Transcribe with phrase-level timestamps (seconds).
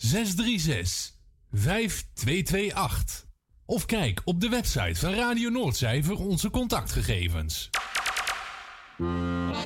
[0.00, 1.12] 636
[1.52, 3.26] 5228.
[3.66, 7.70] Of kijk op de website van Radio Noordzij voor onze contactgegevens.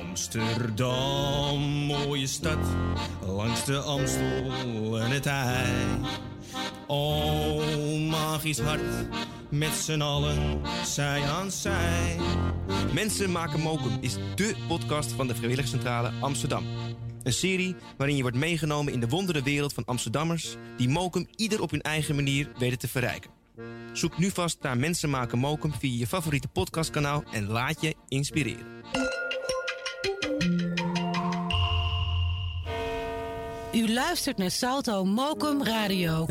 [0.01, 2.57] Amsterdam, mooie stad,
[3.21, 5.73] langs de Amstel en het IJ.
[6.87, 9.07] Oh, magisch hart,
[9.49, 12.17] met z'n allen, zij aan zij.
[12.93, 16.65] Mensen maken mokum is dé podcast van de Vrijwilligcentrale Amsterdam.
[17.25, 20.55] Een serie waarin je wordt meegenomen in de wondere wereld van Amsterdammers...
[20.77, 23.31] die mokum ieder op hun eigen manier weten te verrijken.
[23.93, 27.23] Zoek nu vast naar Mensen maken mokum via je favoriete podcastkanaal...
[27.31, 28.65] en laat je inspireren.
[33.73, 36.25] U luistert naar Salto Mokum Radio.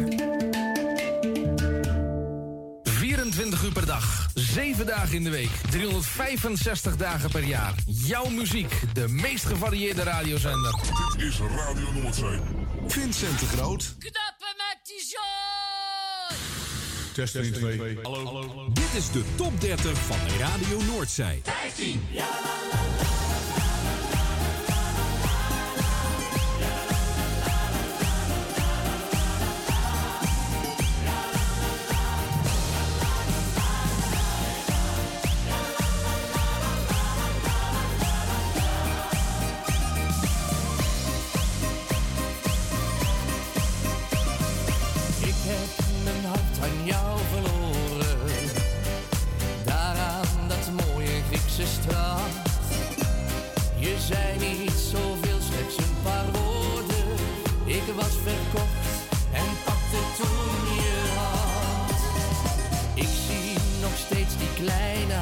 [2.83, 7.75] 24 uur per dag, 7 dagen in de week, 365 dagen per jaar.
[7.87, 10.75] Jouw muziek, de meest gevarieerde radiozender.
[11.17, 12.39] Dit is Radio Noordzee.
[12.87, 13.95] Vincent de Groot.
[13.99, 16.39] Knappen met die zooi!
[17.13, 17.99] Test 1, 2.
[18.03, 18.71] Hallo.
[18.73, 21.41] Dit is de top 30 van Radio Noordzij.
[21.45, 22.07] 15.
[22.11, 22.29] Ja,
[53.77, 57.07] Je zei niet zoveel, slechts een paar woorden.
[57.65, 58.87] Ik was verkocht
[59.33, 62.01] en pakte toen je hand.
[62.95, 65.14] Ik zie nog steeds die kleine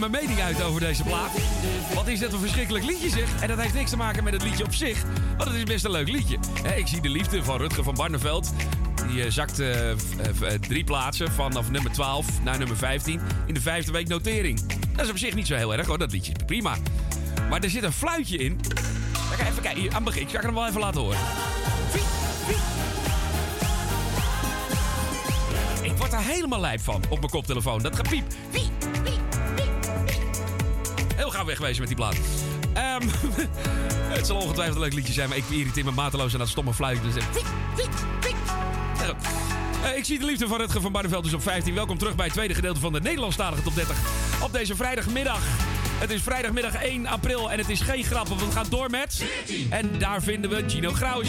[0.00, 1.30] mijn mening uit over deze plaat?
[1.94, 3.42] Wat is dit een verschrikkelijk liedje zeg?
[3.42, 5.02] En dat heeft niks te maken met het liedje op zich.
[5.36, 6.38] Want het is best een leuk liedje.
[6.76, 8.52] Ik zie de liefde van Rutger van Barneveld.
[9.08, 9.96] Die eh, zakt eh, eh,
[10.68, 14.60] drie plaatsen vanaf nummer 12 naar nummer 15 in de vijfde week notering.
[14.96, 16.76] Dat is op zich niet zo heel erg hoor, dat liedje prima.
[17.48, 18.60] Maar er zit een fluitje in.
[19.48, 20.22] Even kijken, aan begin.
[20.22, 21.18] Ik zal hem wel even laten horen.
[25.82, 27.82] Ik word daar helemaal lijp van op mijn koptelefoon.
[27.82, 28.24] Dat gepiep.
[31.50, 32.16] Wegwezen met die plaat.
[32.72, 33.08] Ehm,
[34.16, 36.74] het zal ongetwijfeld een leuk liedje zijn, maar ik irriteer me mateloos aan dat stomme
[36.74, 37.02] fluitje.
[37.12, 37.24] Dus.
[39.84, 41.74] Eh, ik zie de liefde van Rutger van Barneveld dus op 15.
[41.74, 43.96] Welkom terug bij het tweede gedeelte van de Nederlandstalige Top 30.
[44.42, 45.40] Op deze vrijdagmiddag.
[45.98, 49.24] Het is vrijdagmiddag 1 april en het is geen grap, want we gaan door met...
[49.70, 51.28] En daar vinden we Gino Graus.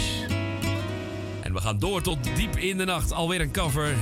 [1.40, 3.12] En we gaan door tot diep in de nacht.
[3.12, 3.94] Alweer een cover.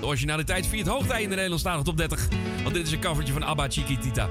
[0.00, 2.28] De originaliteit viert hoogtij in de Nederlandstalige top 30.
[2.62, 4.28] Want dit is een covertje van Abba Chiquitita.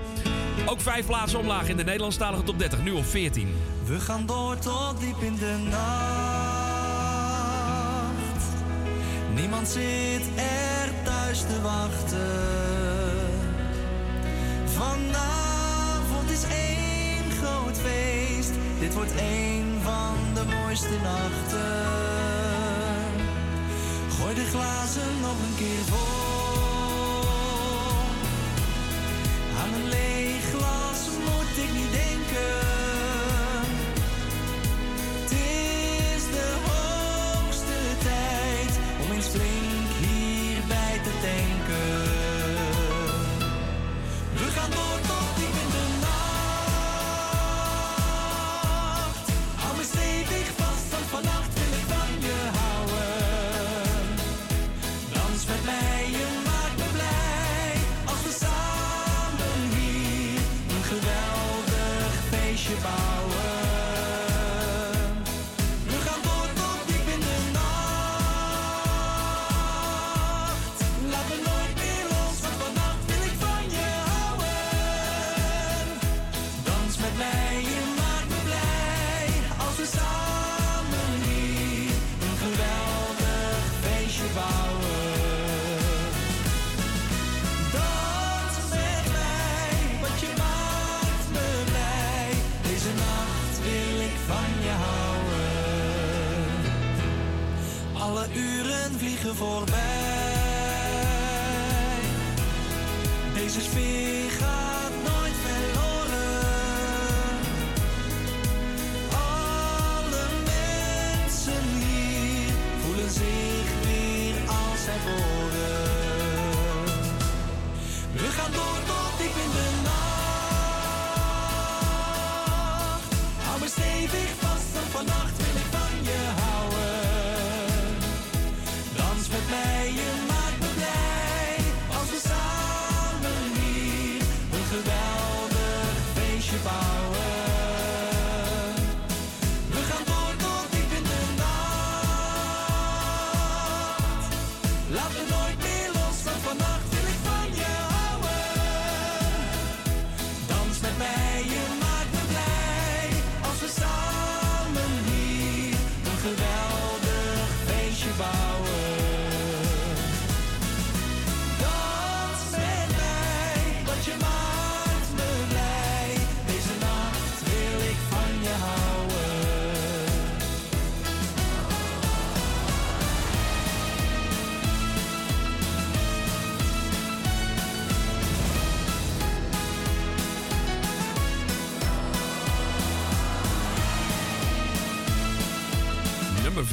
[0.67, 2.83] Ook vijf plaatsen omlaag in de Nederlandstalige top 30.
[2.83, 3.55] Nu op 14.
[3.85, 6.45] We gaan door tot diep in de nacht.
[9.33, 12.19] Niemand zit er thuis te wachten.
[14.65, 18.51] Vanavond is één groot feest.
[18.79, 21.83] Dit wordt één van de mooiste nachten.
[24.19, 26.24] Gooi de glazen nog een keer vol.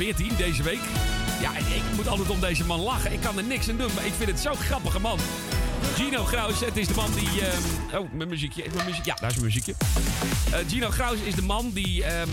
[0.02, 0.80] 14 deze week.
[1.40, 3.12] Ja, en ik moet altijd om deze man lachen.
[3.12, 5.18] Ik kan er niks aan doen, maar ik vind het zo'n grappige man.
[5.94, 7.28] Gino Graus, het is de man die...
[7.40, 8.64] ehm, Oh, mijn muziekje.
[8.74, 8.88] Mijn.
[9.04, 9.74] Ja, daar is mijn muziekje.
[10.50, 12.04] Eh, Gino Graus is de man die...
[12.04, 12.28] ehm,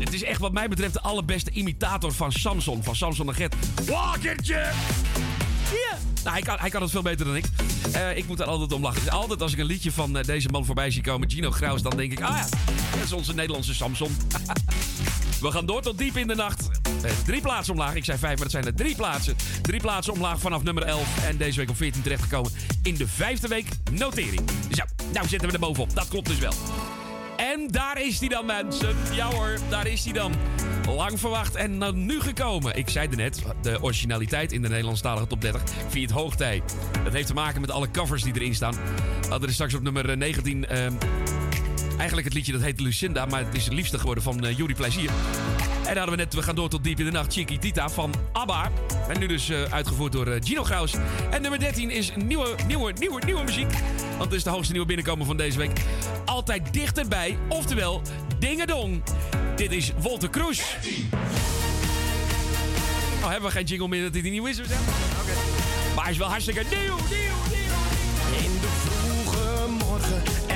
[0.00, 2.82] Het is echt wat mij betreft de allerbeste imitator van Samson.
[2.84, 3.54] Van Samson en Gert.
[3.86, 4.54] Wakkertje!
[5.72, 5.98] Ja.
[6.24, 7.44] Nou, hij kan, hij kan het veel beter dan ik.
[7.92, 9.00] Eh, ik moet er altijd om lachen.
[9.04, 11.82] Dus altijd als ik een liedje van eh, deze man voorbij zie komen, Gino Graus,
[11.82, 12.46] dan denk ik, ah ja,
[12.96, 14.16] dat is onze Nederlandse Samson.
[15.46, 16.68] We gaan door tot diep in de nacht.
[17.02, 17.94] Eh, drie plaatsen omlaag.
[17.94, 19.36] Ik zei vijf, maar het zijn er drie plaatsen.
[19.62, 21.24] Drie plaatsen omlaag vanaf nummer 11.
[21.24, 24.40] En deze week op 14 terechtgekomen in de vijfde week notering.
[24.70, 25.94] Zo, nou zitten we er bovenop.
[25.94, 26.52] Dat klopt dus wel.
[27.36, 28.96] En daar is hij dan, mensen.
[29.12, 30.34] Ja hoor, daar is hij dan.
[30.86, 32.76] Lang verwacht en nu gekomen.
[32.76, 36.62] Ik zei er net, de originaliteit in de Nederlandstalige top 30 via het hoogtij.
[37.04, 38.74] Dat heeft te maken met alle covers die erin staan.
[39.28, 40.66] Hadden er straks op nummer eh, 19...
[41.96, 44.56] Eigenlijk het liedje dat heet Lucinda, maar het is het liefste geworden van eh, uh,
[44.56, 45.10] Jury Plezier.
[45.86, 47.88] En dan hadden we net, we gaan door tot diep in de nacht, Chiquitita Tita
[47.88, 48.70] van ABBA.
[49.08, 50.94] En nu dus eh, uitgevoerd door eh, Gino Graus.
[51.30, 53.72] En nummer 13 is nieuwe, nieuwe, nieuwe, nieuwe muziek.
[54.08, 55.80] Want het is de hoogste nieuwe binnenkomen van deze week.
[56.24, 58.02] Altijd dichterbij, oftewel
[58.38, 59.02] Dingedong.
[59.56, 60.76] Dit is Wolter Kroes.
[63.20, 64.66] Nou, hebben we geen jingle meer dat dit nieuw is, zeg.
[64.66, 65.34] Okay.
[65.94, 67.36] Maar hij is wel hartstikke nieuw, nieuw, nieuw.
[67.50, 68.44] nieuw.
[68.44, 70.55] In de vroege morgen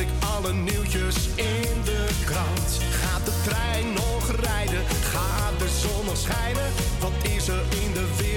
[0.00, 2.80] ik alle nieuwtjes in de krant.
[2.90, 4.84] Gaat de trein nog rijden?
[4.86, 6.72] Gaat de zon nog schijnen?
[7.00, 8.29] Wat is er in de wereld?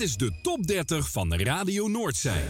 [0.00, 2.42] Dit is de top 30 van Radio Noordzee.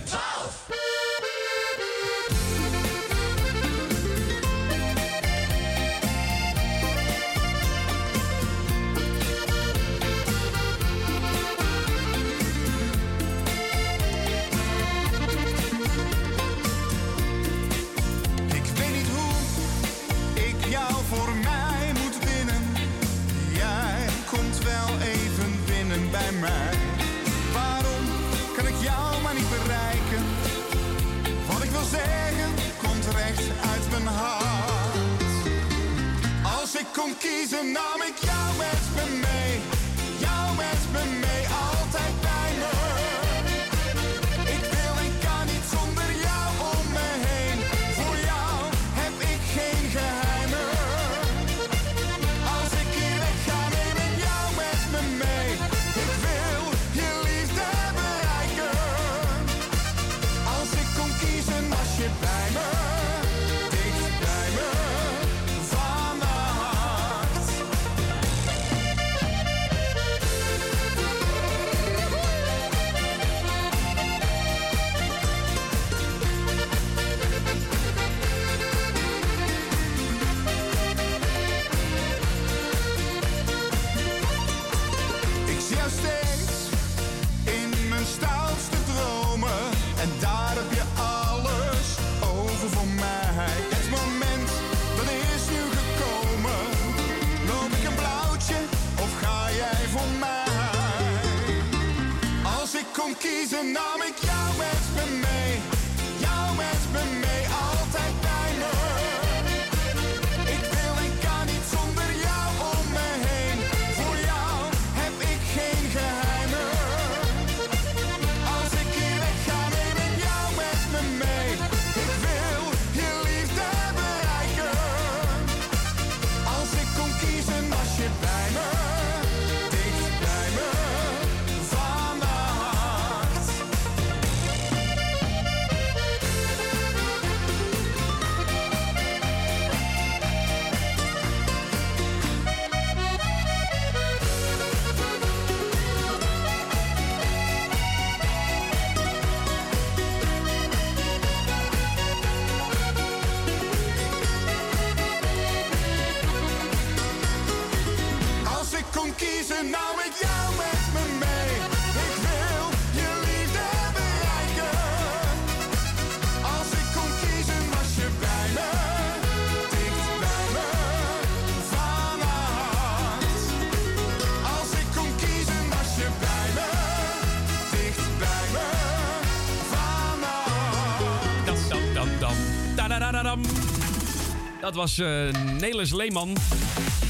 [184.70, 186.36] Dat was eh Nelis Leeman.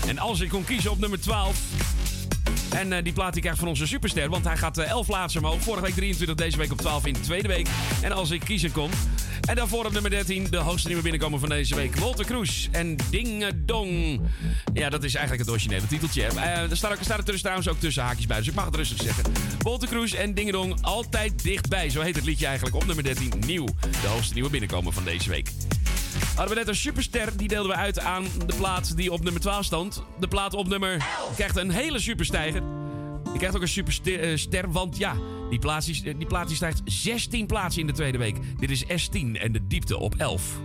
[0.06, 1.58] En als ik kon kiezen op nummer 12.
[2.70, 4.28] En eh, die plaat die krijgt van onze superster.
[4.28, 5.62] Want hij gaat eh, 11 plaatsen omhoog.
[5.62, 7.68] Vorige week 23, deze week op 12 in de tweede week.
[8.02, 8.90] En als ik kiezen kon.
[9.48, 11.96] En daarvoor op nummer 13 de hoogste nieuwe binnenkomen van deze week.
[11.96, 14.20] Walter Kroes en Dingedong.
[14.72, 16.22] Ja, dat is eigenlijk het originele titeltje.
[16.22, 18.38] Eh, er staat, ook, er staat er tussen trouwens ook tussen haakjes bij.
[18.38, 19.24] Dus ik mag het rustig zeggen.
[19.62, 21.90] Walter Kroes en Dingedong altijd dichtbij.
[21.90, 23.66] Zo heet het liedje eigenlijk op nummer 13 nieuw.
[24.02, 25.50] De hoogste nieuwe binnenkomen van deze week.
[26.40, 29.40] Hadden we net een superster, die deelden we uit aan de plaat die op nummer
[29.40, 30.02] 12 stond.
[30.20, 32.62] De plaat op nummer krijgt een hele superstijger.
[33.24, 34.20] Die krijgt ook een superster,
[34.54, 35.16] eh, want ja,
[35.50, 38.36] die plaat, die, die plaat die stijgt 16 plaatsen in de tweede week.
[38.58, 40.60] Dit is S10 en de diepte op 11.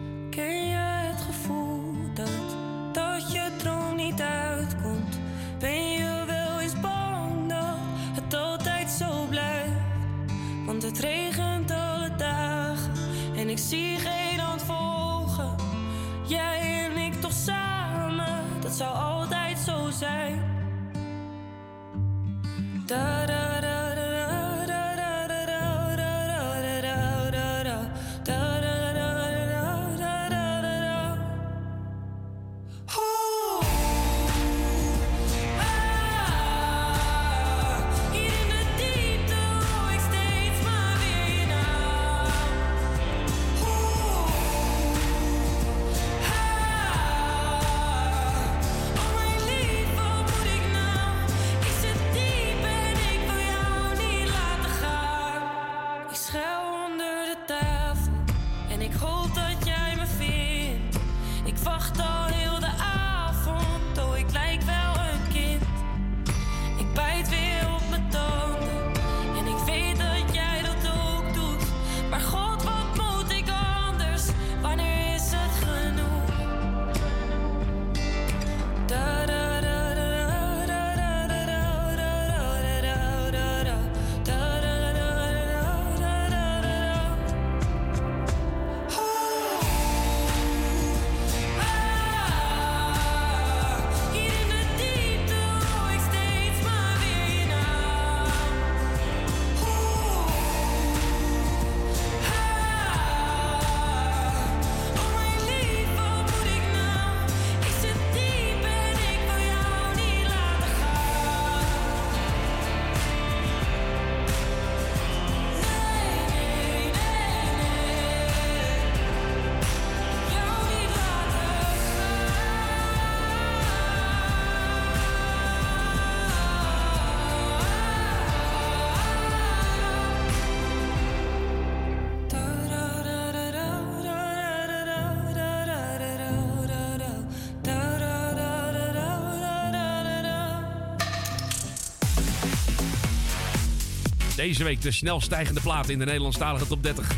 [144.45, 147.11] Deze week de snel stijgende plaat in de Nederlandstalige top 30.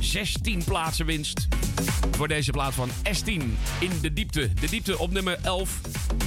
[0.00, 1.48] 16 plaatsen winst
[2.10, 3.42] voor deze plaat van S10
[3.80, 4.52] in de diepte.
[4.60, 5.80] De diepte op nummer 11.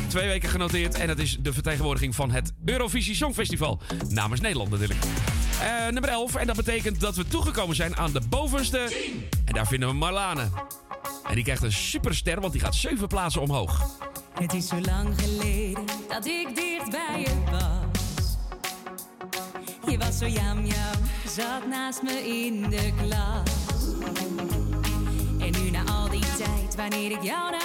[0.08, 3.82] Twee weken genoteerd en het is de vertegenwoordiging van het Eurovisie Songfestival.
[4.10, 5.00] Namens Nederland natuurlijk.
[5.60, 8.80] Eh, nummer 11 en dat betekent dat we toegekomen zijn aan de bovenste.
[9.46, 10.50] En daar vinden we Marlane.
[11.28, 14.00] En die krijgt een superster, want die gaat 7 plaatsen omhoog.
[14.34, 17.71] Het is zo lang geleden dat ik dicht bij je was.
[20.22, 23.96] Zo jam jam, zat naast me in de klas.
[25.40, 27.61] En nu na al die tijd, wanneer ik jou naar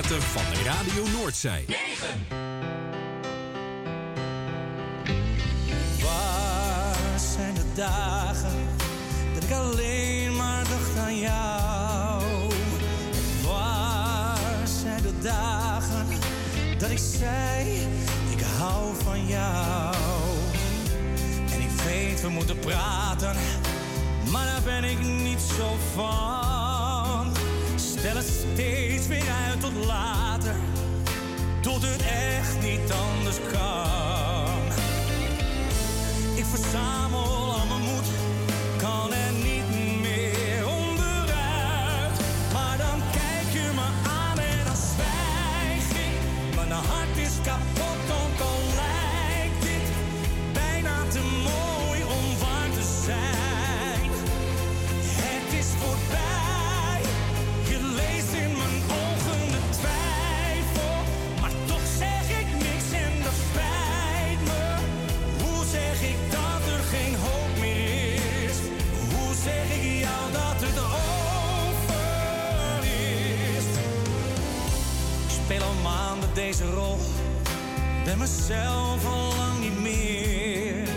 [0.00, 1.64] van Radio Noordzee.
[1.66, 1.76] 9.
[6.02, 8.68] Waar zijn de dagen
[9.34, 12.22] dat ik alleen maar dacht aan jou?
[13.44, 16.06] Waar zijn de dagen
[16.78, 17.86] dat ik zei,
[18.30, 19.94] ik hou van jou?
[21.52, 23.36] En ik weet, we moeten praten,
[24.30, 27.32] maar daar ben ik niet zo van.
[27.76, 29.41] Stel het steeds weer uit
[29.86, 30.54] later,
[31.60, 34.62] tot het echt niet anders kan.
[36.34, 37.01] Ik verzamel
[78.48, 80.88] mezelf al lang niet meer.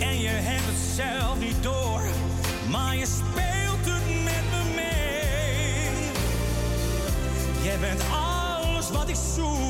[0.00, 2.00] En je hebt het zelf niet door,
[2.70, 5.90] maar je speelt het met me mee.
[7.62, 9.67] Jij bent alles wat ik zoek,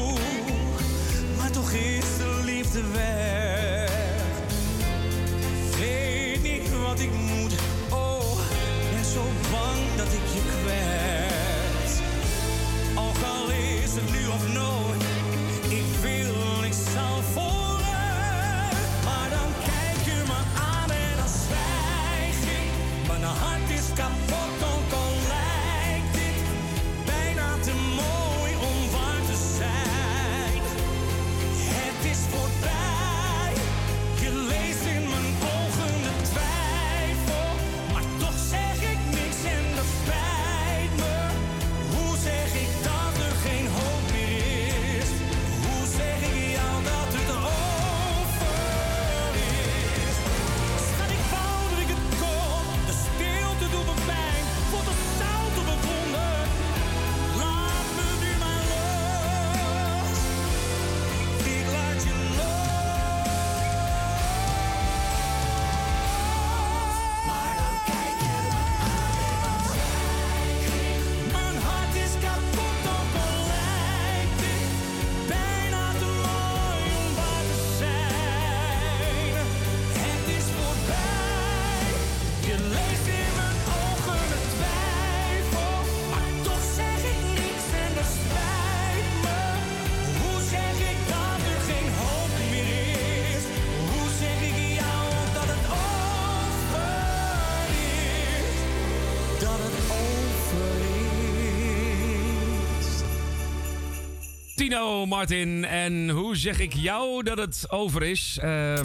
[104.69, 105.65] Tino Martin.
[105.65, 108.39] En hoe zeg ik jou dat het over is?
[108.41, 108.85] Ehm,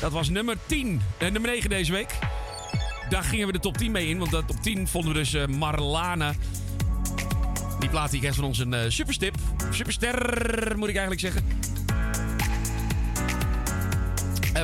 [0.00, 1.00] dat was nummer 10.
[1.18, 2.18] Eh, nummer 9 deze week.
[3.08, 4.18] Daar gingen we de top 10 mee in.
[4.18, 6.34] Want dat op 10 vonden we dus eh, Marlane.
[7.78, 9.34] Die plaat die krijgt van ons een eh, superstip.
[9.70, 11.44] Superster moet ik eigenlijk zeggen.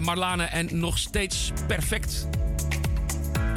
[0.05, 2.29] Marlane en nog steeds perfect.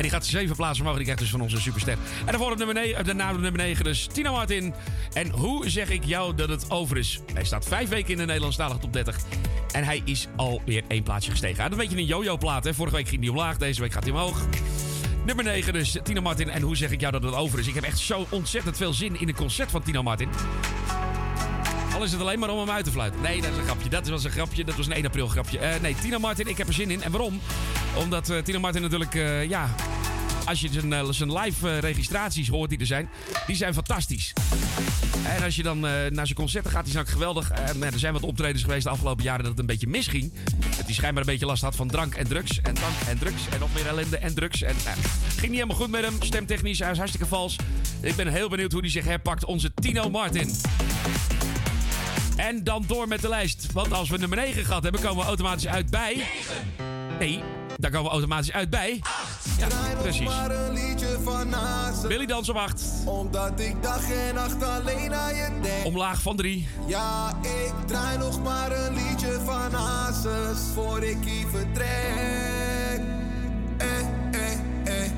[0.01, 0.95] En die gaat zeven plaatsen omhoog.
[0.95, 1.93] Die krijgt dus van onze superster.
[1.93, 4.73] En daarvoor op nummer 9, daarna op nummer 9 dus Tino Martin.
[5.13, 7.19] En hoe zeg ik jou dat het over is?
[7.33, 9.17] Hij staat vijf weken in de Nederlandstalige top 30.
[9.71, 11.69] En hij is alweer één plaatsje gestegen.
[11.69, 12.63] Dat weet je een yo-yo plaat.
[12.63, 12.73] Hè?
[12.73, 13.57] Vorige week ging hij omlaag.
[13.57, 14.45] Deze week gaat hij omhoog.
[15.25, 16.49] Nummer 9 dus Tino Martin.
[16.49, 17.67] En hoe zeg ik jou dat het over is?
[17.67, 20.29] Ik heb echt zo ontzettend veel zin in een concert van Tino Martin.
[21.93, 23.21] Al is het alleen maar om hem uit te fluiten.
[23.21, 23.89] Nee, dat is een grapje.
[23.89, 24.63] Dat was een grapje.
[24.63, 25.59] Dat was een 1 april grapje.
[25.59, 27.03] Eh, nee, Tino Martin, ik heb er zin in.
[27.03, 27.39] En waarom?
[27.97, 29.69] Omdat eh, Tino Martin natuurlijk, eh, ja...
[30.45, 33.09] Als je zijn, eh, zijn live eh, registraties hoort die er zijn,
[33.47, 34.33] die zijn fantastisch.
[35.37, 37.49] En als je dan eh, naar zijn concerten gaat, die zijn ook geweldig.
[37.79, 40.33] Maar er zijn wat optredens geweest de afgelopen jaren dat het een beetje misging.
[40.77, 42.61] Dat hij schijnbaar een beetje last had van drank en drugs.
[42.61, 43.47] En drank en drugs.
[43.49, 44.61] En nog meer ellende en drugs.
[44.61, 44.91] En eh,
[45.29, 46.13] ging niet helemaal goed met hem.
[46.19, 47.55] Stemtechnisch, hij is hartstikke vals.
[48.01, 49.45] Ik ben heel benieuwd hoe hij zich herpakt.
[49.45, 50.55] Onze Tino Martin.
[52.35, 53.71] En dan door met de lijst.
[53.71, 56.23] Want als we nummer 9 gehad hebben, komen we automatisch uit bij...
[57.19, 57.43] Nee,
[57.81, 59.01] daar komen we automatisch uit bij...
[59.59, 60.29] nog precies.
[62.07, 62.83] Billy Dans op 8.
[63.05, 65.85] Omdat ik dag en nacht alleen aan je denk.
[65.85, 66.67] Omlaag van 3.
[66.85, 73.01] Ja, ik draai nog maar een liedje van Hazes voor ik hier vertrek.
[73.77, 73.99] Eh,
[74.31, 75.11] eh, eh.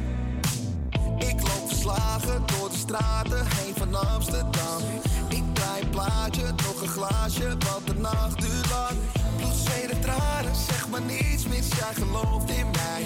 [1.17, 4.81] Ik loop verslagen door de straten heen van Amsterdam.
[5.29, 5.52] Ik
[5.93, 8.97] plaatje, nog een glaasje, want de nacht duurt lang.
[9.37, 13.03] Bloed, tranen, zeg maar niets mis, jij gelooft in mij.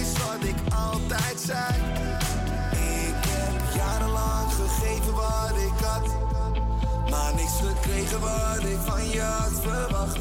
[0.00, 1.74] Is wat ik altijd zei.
[2.72, 6.06] Ik heb jarenlang gegeven wat ik had.
[7.10, 10.18] Maar niks gekregen wat ik van je had verwacht.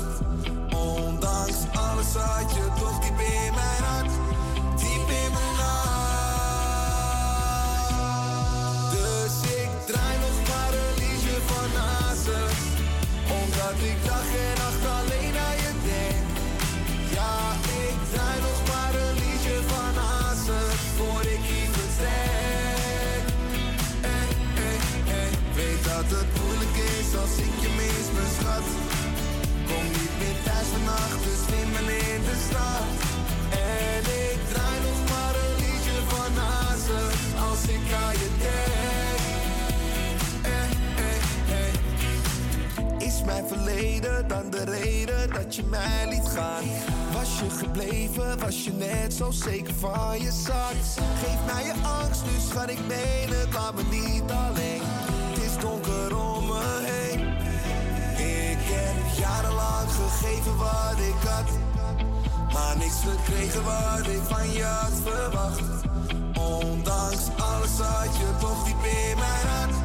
[0.76, 4.12] Ondanks alles had je toch diep in mijn hart.
[4.78, 6.11] Diep in mijn hart.
[13.71, 16.27] Omdat ik dag en nacht alleen aan je denk.
[17.15, 17.34] Ja,
[17.86, 20.79] ik draai nog maar een liedje van Hazes.
[20.97, 23.23] Voor ik hier vertrek.
[24.01, 24.27] Eh,
[24.65, 25.31] eh, eh.
[25.55, 28.67] Weet dat het moeilijk is als ik je mis, mijn schat.
[29.67, 33.00] Kom niet meer thuis vannacht, dus neem in de stad.
[44.27, 46.63] Dan de reden dat je mij liet gaan?
[47.13, 50.75] Was je gebleven, was je net zo zeker van je zak?
[51.23, 54.81] Geef mij je angst, nu schat ik meen het, laat me niet alleen.
[54.84, 57.19] Het is donker om me heen.
[58.49, 61.49] Ik heb jarenlang gegeven wat ik had.
[62.53, 65.62] Maar niks gekregen wat ik van je had verwacht.
[66.34, 69.81] Ondanks alles had je toch diep in mijn hart.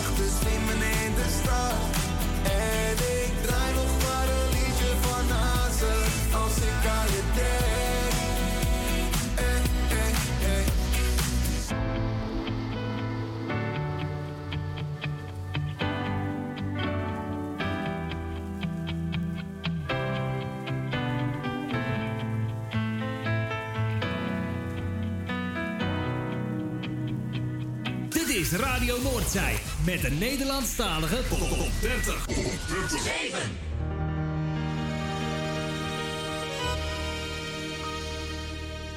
[0.00, 0.49] Thuis vannacht,
[28.52, 32.26] Radio Noordzij met de Nederlandstalige Top 30.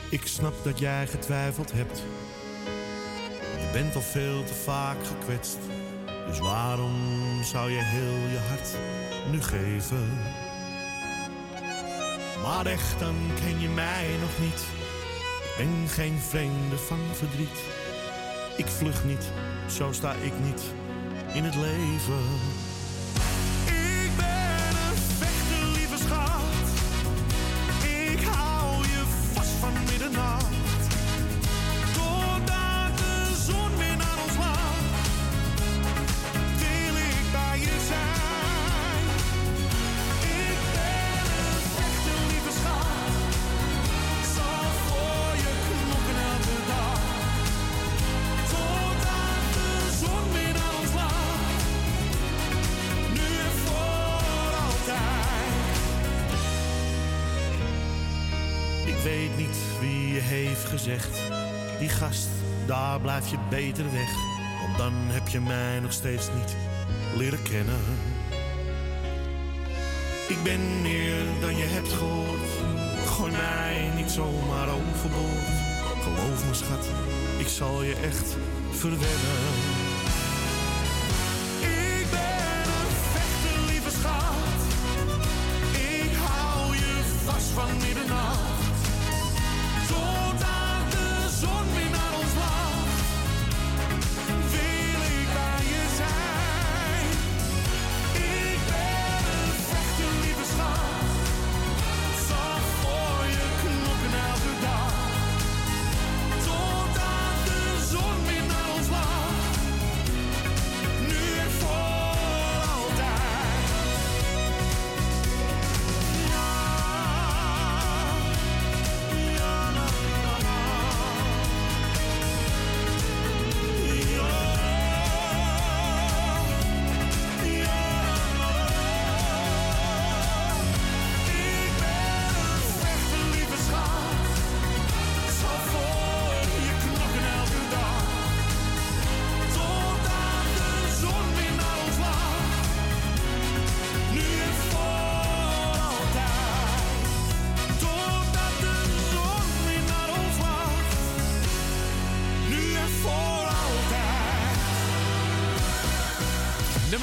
[0.10, 2.04] Ik snap dat jij getwijfeld hebt.
[3.60, 5.58] Je bent al veel te vaak gekwetst.
[6.28, 6.96] Dus waarom
[7.44, 8.70] zou je heel je hart
[9.32, 10.20] nu geven?
[12.44, 14.60] Maar echt, dan ken je mij nog niet.
[14.60, 17.83] Ik ben geen vreemde van verdriet.
[18.58, 19.32] Ik vlug niet,
[19.68, 20.62] zo sta ik niet
[21.34, 22.24] in het leven.
[65.34, 66.56] Je mij nog steeds niet
[67.16, 67.80] leren kennen.
[70.28, 72.50] Ik ben meer dan je hebt gehoord.
[73.06, 75.56] Gooi mij niet zomaar overboord.
[76.02, 76.90] Geloof me, schat,
[77.38, 78.36] ik zal je echt
[78.72, 79.83] verwennen.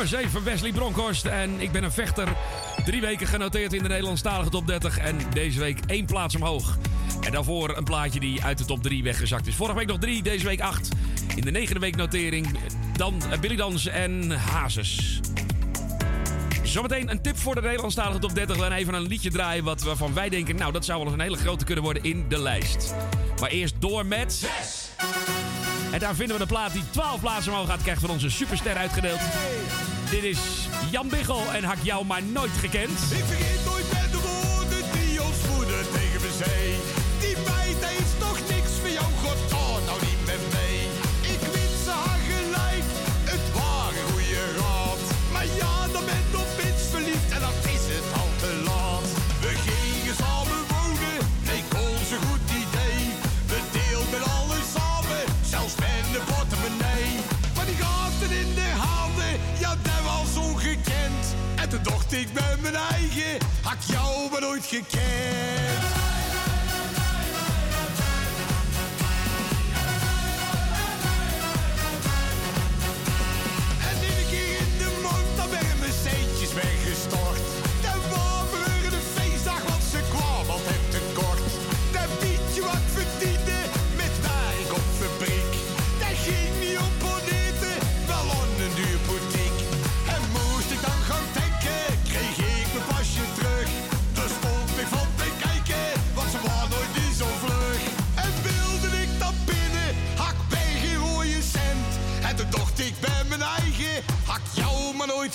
[0.00, 1.24] Nummer 7, Wesley Bronkhorst.
[1.24, 2.28] En ik ben een vechter.
[2.84, 4.98] Drie weken genoteerd in de Nederlandstalige top 30.
[4.98, 6.78] En deze week één plaats omhoog.
[7.20, 9.54] En daarvoor een plaatje die uit de top 3 weggezakt is.
[9.54, 10.88] Vorige week nog 3, deze week 8.
[11.34, 12.58] In de negende week notering
[12.96, 15.20] dan, eh, Billy Dans en Hazes.
[16.62, 18.56] Zometeen een tip voor de Nederlandstalige top 30.
[18.56, 20.56] We gaan even een liedje draaien wat, waarvan wij denken...
[20.56, 22.94] nou, dat zou wel eens een hele grote kunnen worden in de lijst.
[23.40, 24.48] Maar eerst door met...
[25.92, 27.82] En daar vinden we de plaat die 12 plaatsen omhoog gaat...
[27.82, 29.20] krijgt van onze superster uitgedeeld.
[30.10, 33.59] Dit is Jan Biggel en Hak jou maar nooit gekend.
[62.12, 65.99] Ik bij mijn eigen, had jou maar nooit gekend.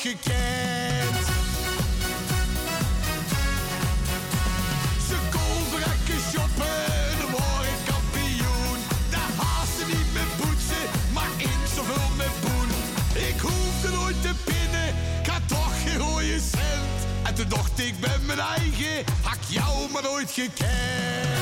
[0.05, 0.11] Ze
[5.71, 8.77] lekker shoppen, word ik kampioen.
[9.09, 12.69] Daar haast ze niet met poetsen, maar in zoveel met poen.
[13.29, 14.87] Ik hoefde nooit te pinnen,
[15.21, 16.97] ik had toch geen rode cent.
[17.23, 21.34] En toen dacht ik bij mijn eigen, hak jou maar nooit gekend.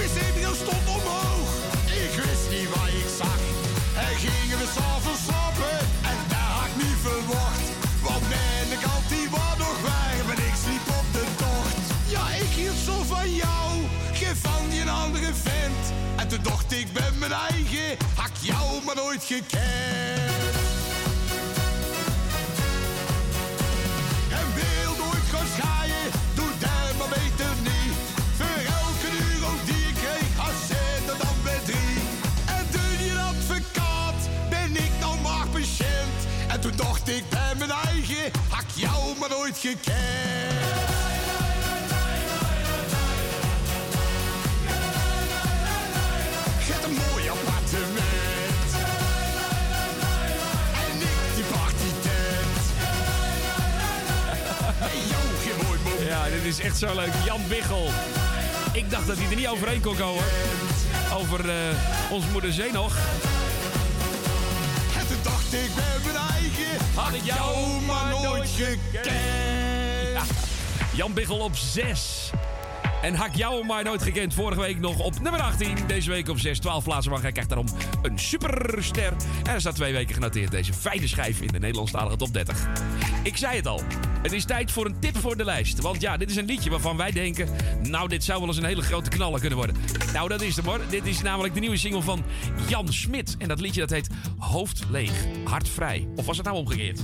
[0.00, 1.50] Die wc-bril stond omhoog,
[1.86, 3.40] ik wist niet wat ik zag.
[4.04, 5.78] En gingen we s'avonds slapen,
[6.10, 7.66] en daar had ik niet verwacht.
[8.02, 11.86] Want mijn kant die was nog warm en ik sliep op de tocht.
[12.14, 13.68] Ja, ik hield zo van jou,
[14.12, 15.84] geen van die andere vent.
[16.16, 20.29] En toen dacht ik bij mijn eigen, hak jou maar nooit gekend.
[36.82, 39.98] Dacht ik bij mijn eigen, hak jou maar nooit gekend.
[56.00, 56.06] Ik.
[56.06, 57.12] Ja, dit is echt zo leuk.
[57.24, 57.88] Jan Biggel.
[58.72, 60.24] Ik dacht dat hij er niet overheen kon komen.
[61.14, 61.56] Over eh
[62.10, 62.72] onze moeder Zee
[65.52, 69.06] ik bij mijn eigen, had ik jou maar nooit gekend.
[70.12, 70.22] Ja.
[70.92, 72.30] Jan Biggel op 6.
[73.02, 74.34] En Hak jou maar nooit gekend.
[74.34, 75.76] Vorige week nog op nummer 18.
[75.86, 76.58] Deze week op 6.
[76.58, 77.12] 12 plaatsen.
[77.12, 77.68] Maar hij krijgt daarom
[78.02, 79.12] een superster.
[79.42, 80.50] En er staat twee weken genoteerd.
[80.50, 82.68] Deze fijne schijf in de Nederlandstalige top 30.
[83.22, 83.80] Ik zei het al.
[84.22, 85.80] Het is tijd voor een tip voor de lijst.
[85.80, 87.48] Want ja, dit is een liedje waarvan wij denken...
[87.82, 89.76] Nou, dit zou wel eens een hele grote knaller kunnen worden.
[90.12, 90.80] Nou, dat is hem hoor.
[90.88, 92.24] Dit is namelijk de nieuwe single van
[92.68, 93.36] Jan Smit.
[93.38, 95.12] En dat liedje dat heet Hoofd leeg,
[95.44, 96.08] hart vrij.
[96.16, 97.00] Of was het nou omgekeerd?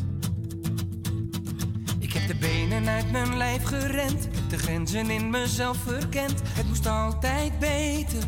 [2.27, 6.43] De benen uit mijn lijf gerend, de grenzen in mezelf verkend.
[6.49, 8.23] Het moest altijd beter,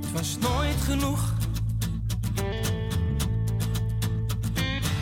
[0.00, 1.34] het was nooit genoeg.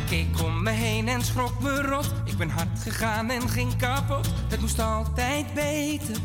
[0.08, 2.12] Keek om me heen en schrok me rot.
[2.24, 4.28] Ik ben hard gegaan en ging kapot.
[4.48, 6.16] Het moest altijd beter,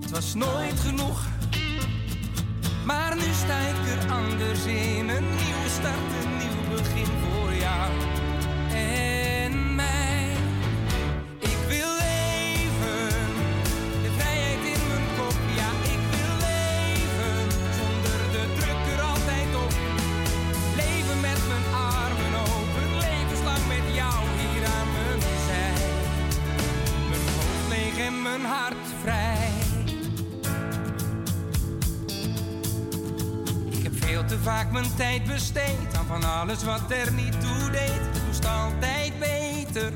[0.00, 1.26] het was nooit genoeg.
[2.84, 8.09] Maar nu sta ik er anders in, een nieuwe start, een nieuw begin voor jou
[28.50, 29.48] hart vrij.
[33.70, 37.70] Ik heb veel te vaak mijn tijd besteed aan van alles wat er niet toe
[37.70, 38.00] deed.
[38.12, 39.92] Het moest altijd beter.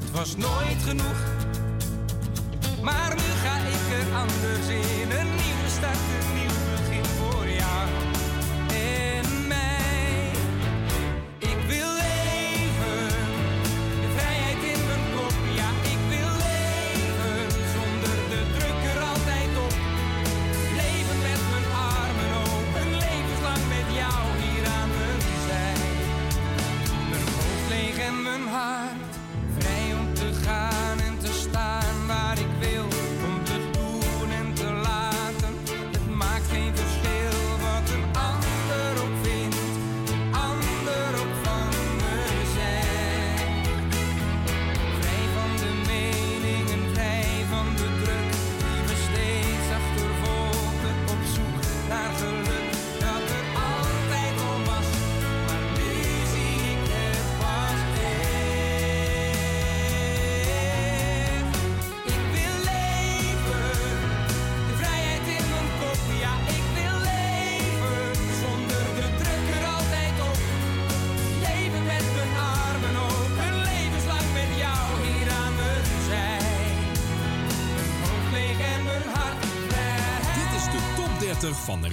[0.00, 1.20] Het was nooit genoeg,
[2.82, 6.25] maar nu ga ik er anders in een nieuwe start.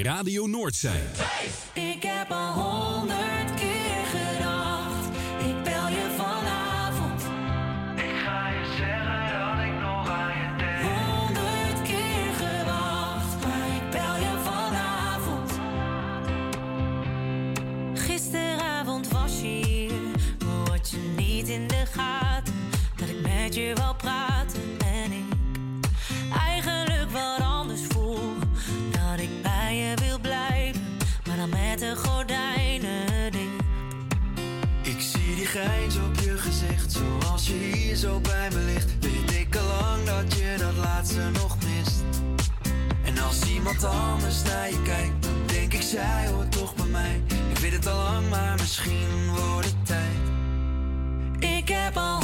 [0.04, 1.02] Radio Noordzee.
[1.74, 3.33] Ik heb al honderd.
[37.44, 41.30] Als je hier zo bij me ligt, weet ik al lang dat je dat laatste
[41.34, 42.04] nog mist.
[43.04, 47.22] En als iemand anders naar je kijkt, dan denk ik zij hoort toch bij mij.
[47.50, 50.20] Ik weet het al lang, maar misschien wordt het tijd.
[51.40, 52.20] Ik heb al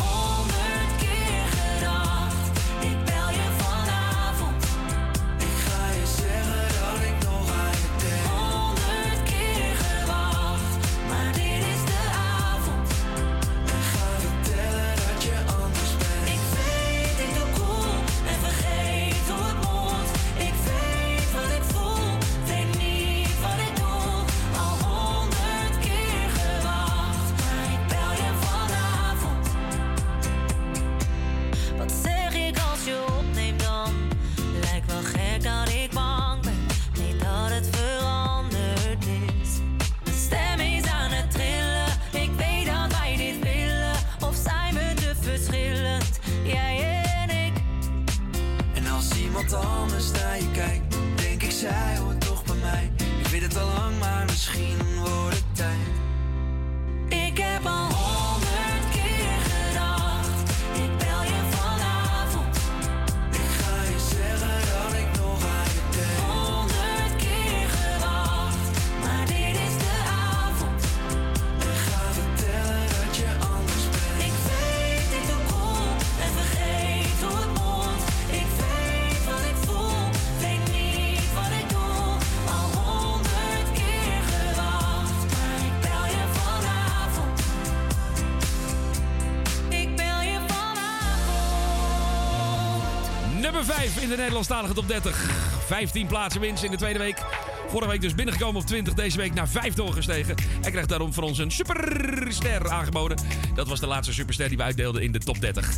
[94.39, 95.65] Nederlandstalige top 30.
[95.65, 97.23] 15 plaatsen winst in de tweede week.
[97.67, 100.35] Vorige week dus binnengekomen op 20, deze week naar 5 doorgestegen.
[100.61, 103.17] En krijgt daarom voor ons een superster aangeboden.
[103.55, 105.69] Dat was de laatste superster die we uitdeelden in de top 30.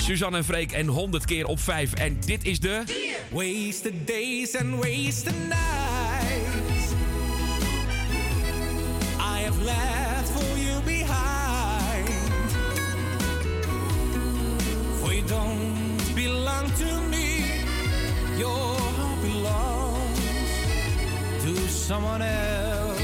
[0.00, 1.92] Suzanne en Freek en 100 keer op 5.
[1.92, 2.82] En dit is de...
[3.30, 5.83] Wasted days and wasted nights.
[21.86, 23.02] someone else.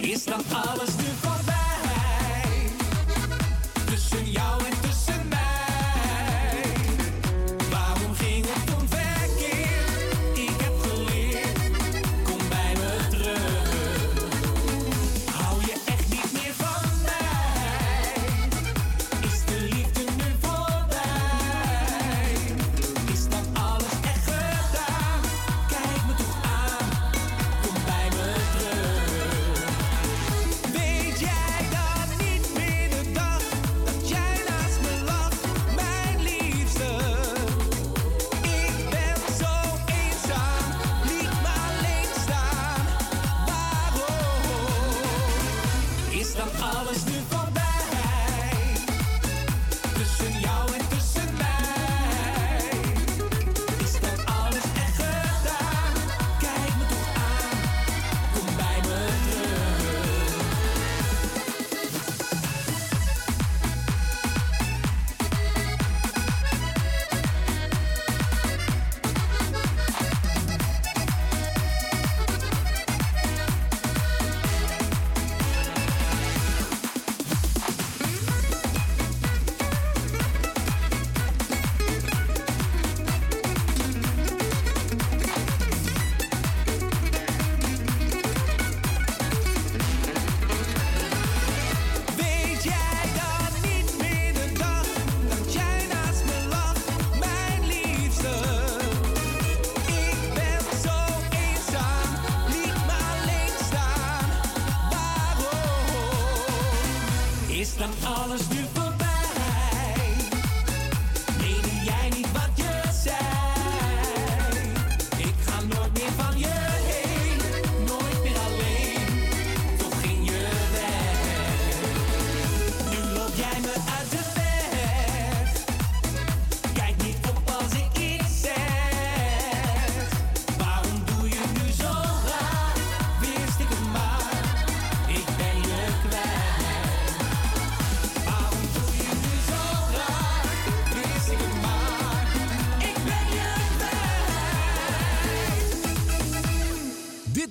[0.00, 1.41] Is dat alles nu?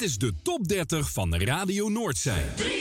[0.02, 2.81] Dit is de top 30 van Radio Noordzij.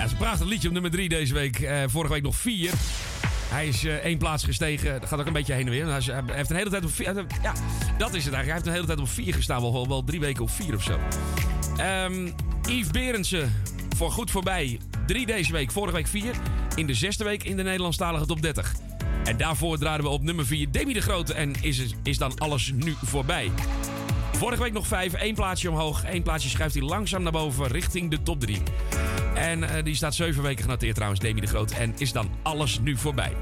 [0.00, 1.60] Het is een prachtig liedje op nummer 3 deze week.
[1.60, 2.70] Eh, vorige week nog 4.
[3.48, 5.00] Hij is eh, één plaats gestegen.
[5.00, 5.86] Dat gaat ook een beetje heen en weer.
[5.86, 7.14] Hij heeft een hele tijd op vier...
[7.42, 7.52] Ja,
[7.98, 8.44] dat is het eigenlijk.
[8.44, 9.60] Hij heeft een hele tijd op vier gestaan.
[9.60, 10.98] Wel, wel, drie weken op vier of zo.
[11.76, 12.28] Ehm
[12.68, 13.52] Yves Berendsen,
[13.96, 14.78] voor goed voorbij.
[15.06, 16.34] Drie deze week, vorige week vier.
[16.74, 18.74] In de zesde week in de Nederlandstalige top 30.
[19.24, 21.34] En daarvoor draaiden we op nummer 4 Demi de Grote.
[21.34, 23.50] En is, is dan alles nu voorbij.
[24.32, 26.04] Vorige week nog vijf, één plaatsje omhoog.
[26.04, 28.62] één plaatsje schuift hij langzaam naar boven richting de top 3.
[29.40, 31.70] En eh, die staat zeven weken genoteerd trouwens, Demi de Groot.
[31.70, 33.32] En is dan alles nu voorbij.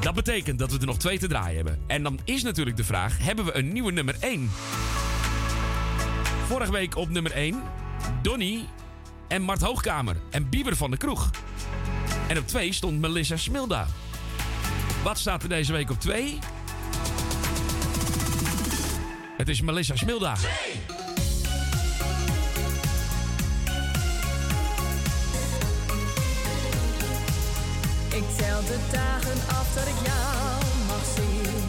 [0.00, 1.78] Dat betekent dat we er nog twee te draaien hebben.
[1.86, 4.50] En dan is natuurlijk de vraag, hebben we een nieuwe nummer 1?
[6.46, 7.62] Vorige week op nummer 1,
[8.22, 8.64] Donny
[9.28, 11.30] en Mart Hoogkamer en Bieber van de Kroeg.
[12.28, 13.86] En op 2 stond Melissa Smilda.
[15.02, 16.38] Wat staat er deze week op 2?
[19.36, 20.34] Het is Melissa Smilda.
[28.66, 31.68] De dagen af dat ik jou mag zien.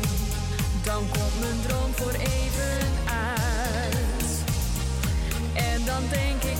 [0.83, 4.31] Dan komt mijn droom voor even uit.
[5.53, 6.58] En dan denk ik,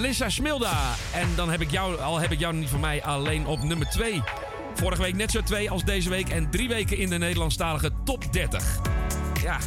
[0.00, 0.94] Melissa Smilda.
[1.12, 3.86] En dan heb ik jou, al heb ik jou niet van mij alleen op nummer
[3.90, 4.22] 2.
[4.74, 6.28] Vorige week net zo twee als deze week.
[6.28, 8.78] En drie weken in de Nederlandstalige top 30.
[9.42, 9.58] Ja.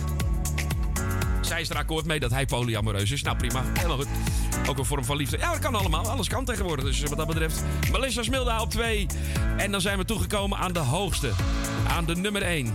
[1.41, 3.21] Zij is er akkoord mee dat hij polyamoreus is.
[3.21, 4.07] Nou prima, helemaal goed.
[4.69, 5.37] Ook een vorm van liefde.
[5.37, 6.09] Ja, dat kan allemaal.
[6.09, 6.85] Alles kan tegenwoordig.
[6.85, 7.63] Dus wat dat betreft.
[7.91, 9.07] Melissa Smilda op 2.
[9.57, 11.31] En dan zijn we toegekomen aan de hoogste.
[11.87, 12.73] Aan de nummer 1.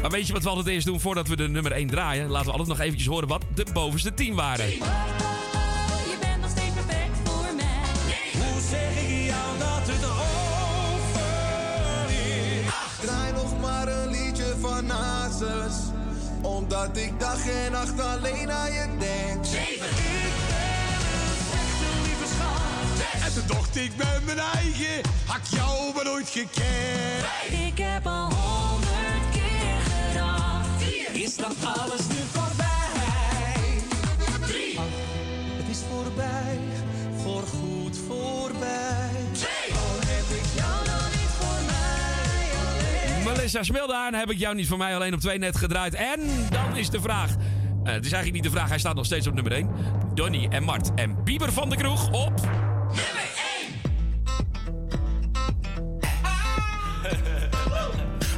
[0.00, 2.28] Maar weet je wat we altijd eerst doen voordat we de nummer 1 draaien?
[2.28, 4.66] Laten we altijd nog eventjes horen wat de bovenste 10 waren.
[16.96, 19.44] Ik dag en nacht alleen aan je denk.
[19.44, 19.86] Zeven.
[19.86, 23.24] Ik ben een lieve schat.
[23.24, 27.24] En toen dacht ik bij mijn eigen, had ik jou maar nooit gekend.
[27.50, 30.82] Ik heb al honderd keer gedacht.
[31.12, 32.23] Is dat alles nu
[43.50, 44.12] voorbij.
[44.12, 45.14] Al heb ik jou niet voor mij alleen.
[45.14, 45.94] Op twee net gedraaid.
[45.94, 46.20] En
[46.50, 47.30] dan is de vraag.
[47.30, 49.68] eh, het is eigenlijk niet de vraag, hij staat nog steeds op nummer 1.
[50.14, 52.32] Donny en Mart en Bieber van de Kroeg op.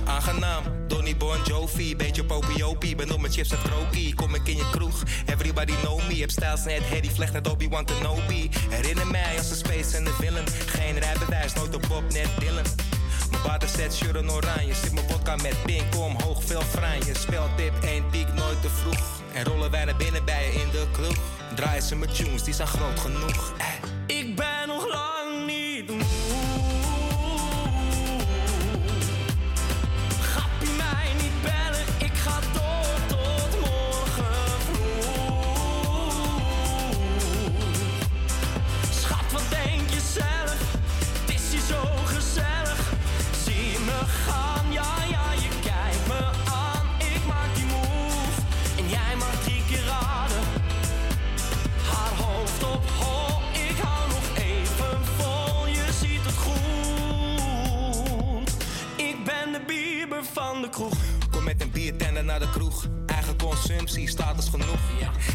[0.05, 2.95] Aangenaam, Donny Bon Jovi, beetje popiopie.
[2.95, 5.03] Ben op mijn chips en krokie, kom ik in je kroeg.
[5.27, 8.51] Everybody know me, heb stijls net Harry Vlecht net Obi-Wan Kenobi.
[8.71, 10.45] Herinner mij als een space en de villain.
[10.67, 12.86] Geen rijbewijs, nooit op Bob, net Dylan.
[13.37, 14.75] Mijn waterset, shirt en oranje.
[14.75, 17.15] Zit mijn vodka met pink omhoog, veel franje.
[17.15, 19.21] Speltip, één piek, nooit te vroeg.
[19.33, 21.17] En rollen wij naar binnen bij je in de kroeg.
[21.55, 23.53] Draaien ze mijn tunes, die zijn groot genoeg.
[60.71, 60.95] Kroeg.
[61.31, 62.87] Kom met een biertender naar de kroeg.
[63.07, 64.81] Eigen consumptie, status genoeg.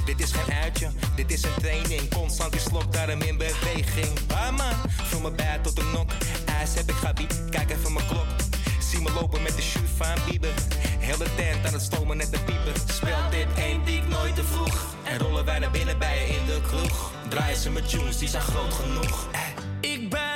[0.06, 2.14] Dit is geen uitje, dit is een training.
[2.14, 4.20] Constant die slok, daarom in beweging.
[4.28, 4.74] Waar man,
[5.04, 6.12] vul me bij tot de nok.
[6.46, 8.26] IJs heb ik gabi, kijk even mijn klok.
[8.80, 10.54] Zie me lopen met de shoot van Bieber.
[11.00, 12.74] Heel de tent aan het stomen net de pieper.
[12.94, 14.96] Spel dit één diek nooit te vroeg.
[15.04, 17.12] En rollen wij naar binnen bij je in de kroeg.
[17.30, 19.28] Draaien ze met tunes, die zijn groot genoeg.
[19.32, 19.40] Eh.
[19.92, 20.31] Ik ben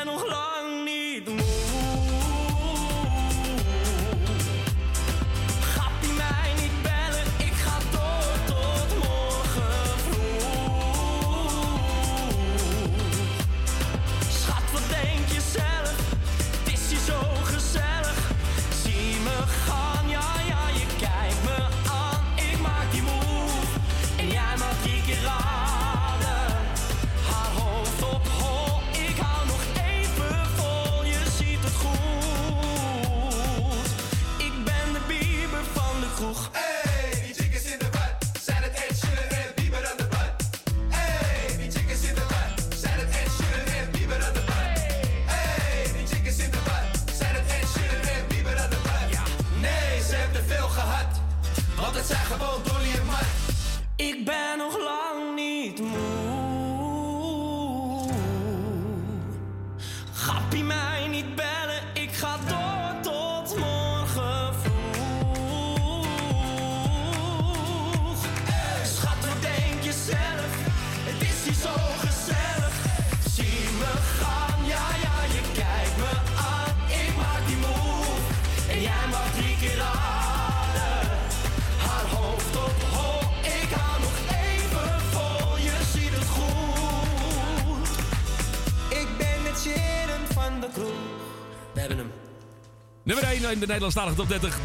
[93.51, 94.59] in de Nederlandstalige top 30.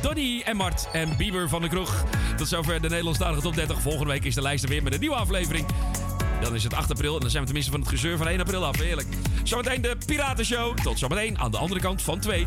[0.00, 2.04] Donny en Mart en Bieber van de Kroeg.
[2.36, 3.80] Tot zover de Nederlandstalige top 30.
[3.80, 5.66] Volgende week is de lijst er weer met een nieuwe aflevering.
[6.40, 8.40] Dan is het 8 april en dan zijn we tenminste van het gezeur van 1
[8.40, 8.78] april af.
[8.78, 9.08] Heerlijk.
[9.42, 10.76] Zometeen de Piratenshow.
[10.76, 12.46] Tot zometeen aan de andere kant van 2.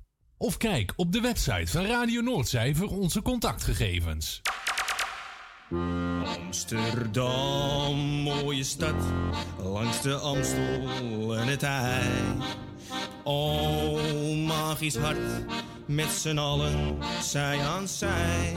[0.41, 4.41] Of kijk op de website van Radio Noordzij voor onze contactgegevens.
[6.45, 8.95] Amsterdam, mooie stad,
[9.63, 12.09] langs de Amstel en het IJ.
[13.23, 15.45] Oh, magisch hart,
[15.85, 18.53] met z'n allen, zij aan zij.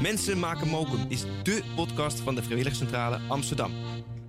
[0.00, 3.72] Mensen maken mokum is dé podcast van de Vrijwilligcentrale Amsterdam.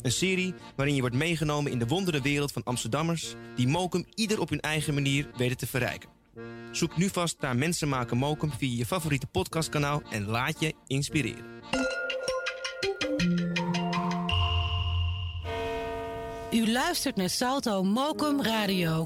[0.01, 3.33] Een serie waarin je wordt meegenomen in de wondere wereld van Amsterdammers...
[3.55, 6.22] die mokum ieder op hun eigen manier weten te verrijken.
[6.71, 10.01] Zoek nu vast naar Mensen maken mokum via je favoriete podcastkanaal...
[10.09, 11.45] en laat je inspireren.
[16.51, 19.05] U luistert naar Salto Mokum Radio.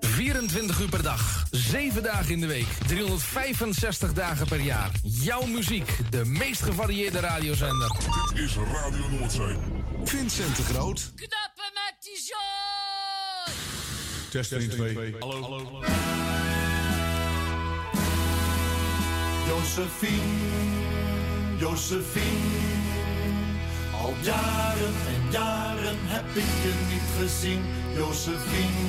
[0.00, 4.90] 24 uur per dag, 7 dagen in de week, 365 dagen per jaar.
[5.02, 7.90] Jouw muziek, de meest gevarieerde radiozender.
[8.34, 9.56] Dit is Radio Noordzee.
[10.04, 11.12] Vincent de Groot.
[11.14, 12.99] Knappen met die zooi!
[14.30, 15.14] Test 1, 2.
[15.18, 15.42] Hallo.
[15.42, 15.80] Hallo.
[19.46, 20.22] Josephine,
[21.58, 22.50] Josephine.
[24.00, 27.62] Al jaren en jaren heb ik je niet gezien.
[27.96, 28.88] Josephine,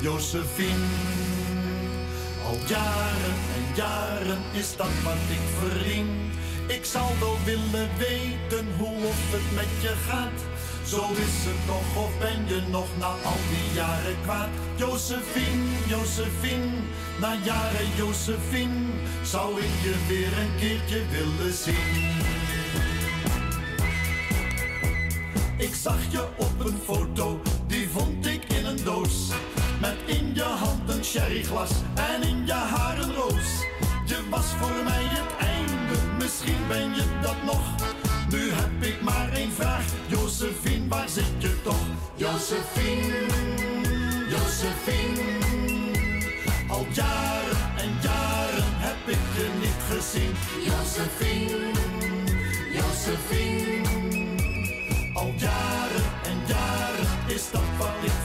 [0.00, 0.86] Josephine.
[2.46, 6.06] Al jaren en jaren is dat wat ik verdien.
[6.66, 10.51] Ik zal wel willen weten hoe of het met je gaat.
[10.92, 14.48] Zo is het toch of ben je nog na al die jaren kwaad?
[14.76, 16.70] Josephine, Josephine,
[17.20, 18.86] na jaren Josephine,
[19.22, 22.10] zou ik je weer een keertje willen zien.
[25.56, 29.30] Ik zag je op een foto, die vond ik in een doos.
[29.80, 33.64] Met in je hand een sherryglas en in je haar een roos.
[34.06, 37.82] Je was voor mij het einde, misschien ben je dat nog.
[38.32, 41.86] Nu heb ik maar één vraag, Josephine, waar zit je toch?
[42.14, 43.26] Josephine,
[44.28, 45.22] Josephine.
[46.68, 50.32] Al jaren en jaren heb ik je niet gezien.
[50.64, 51.70] Josephine,
[52.72, 53.88] Josephine.
[55.14, 58.21] Al jaren en jaren is dat wat ik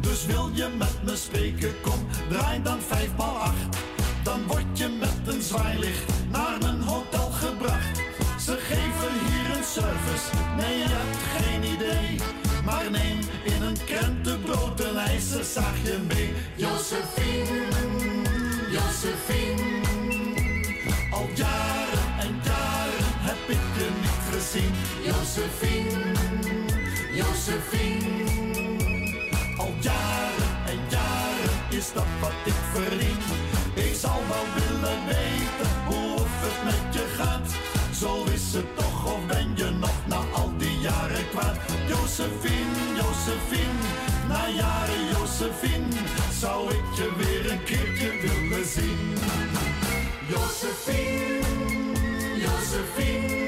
[0.00, 3.76] Dus wil je met me spreken, kom, draai dan vijf maal acht.
[4.22, 8.00] Dan word je met een zwaailicht naar mijn hotel gebracht.
[8.44, 12.20] Ze geven hier een service, nee je hebt geen idee.
[12.64, 16.32] Maar neem in een krentenbrood een ijzerzaagje mee.
[16.56, 17.21] Josephine.
[25.04, 26.12] Josephine,
[27.14, 28.30] Josephine.
[29.56, 33.18] Al jaren en jaren is dat wat ik verdien.
[33.74, 37.48] Ik zal wel willen weten hoe of het met je gaat.
[38.00, 41.56] Zo is het toch of ben je nog na al die jaren kwaad.
[41.88, 43.82] Josephine, Josephine,
[44.28, 45.86] na jaren Josephine.
[46.38, 49.14] Zou ik je weer een keertje willen zien.
[50.28, 51.40] Josephine,
[52.36, 53.41] Josephine.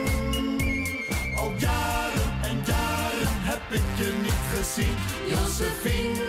[3.75, 4.97] Ik je niet gezien.
[5.33, 6.27] Josephine,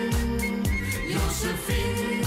[1.14, 2.24] Josephine.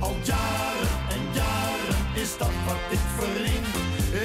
[0.00, 3.64] Al jaren en jaren is dat wat ik verdien.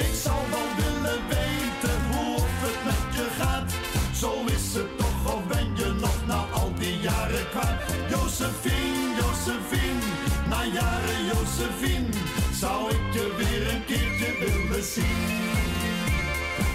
[0.05, 3.71] Ik zal wel willen weten hoe of het met je gaat.
[4.21, 7.77] Zo is het toch of ben je nog na al die jaren kwaad.
[8.09, 10.03] Josephine, Josephine,
[10.49, 12.09] na jaren Josephine.
[12.53, 15.21] Zou ik je weer een keertje willen zien.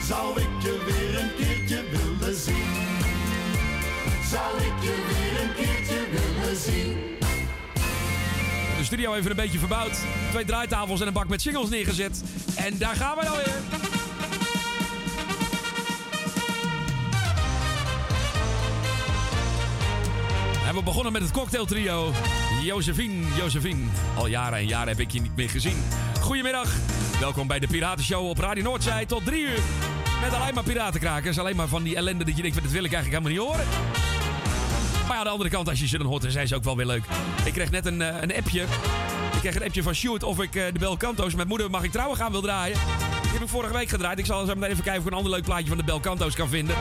[0.08, 1.43] Zou ik je weer een keertje.
[4.34, 6.96] Zou ik je weer een keertje willen zien.
[8.78, 9.98] De studio even een beetje verbouwd.
[10.30, 12.22] Twee draaitafels en een bak met singles neergezet.
[12.56, 13.54] En daar gaan we dan weer.
[20.68, 22.12] En we begonnen met het cocktailtrio.
[22.62, 23.86] Josephine, Josephine.
[24.16, 25.82] Al jaren en jaren heb ik je niet meer gezien.
[26.20, 26.72] Goedemiddag.
[27.20, 29.60] Welkom bij de Piratenshow op Radio Noordzij tot drie uur.
[30.20, 31.38] Met alleen maar piratenkrakers.
[31.38, 34.03] Alleen maar van die ellende dat je denkt, dat wil ik eigenlijk helemaal niet horen.
[35.14, 36.86] Aan de andere kant, als je ze dan hoort, dan zijn ze ook wel weer
[36.86, 37.04] leuk.
[37.44, 38.62] Ik kreeg net een, eh, een appje.
[39.32, 41.90] Ik kreeg een appje van Sjoerd of ik eh, de Belcanto's met moeder mag ik
[41.90, 42.78] trouwen gaan wil draaien.
[43.22, 44.18] Die heb ik vorige week gedraaid.
[44.18, 46.48] Ik zal zo even kijken of ik een ander leuk plaatje van de Belcanto's kan
[46.48, 46.76] vinden.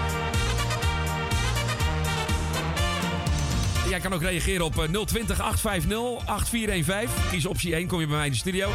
[3.94, 7.30] Jij kan ook reageren op eh, 020 850 8415.
[7.30, 8.70] Kies optie 1, kom je bij mij in de studio.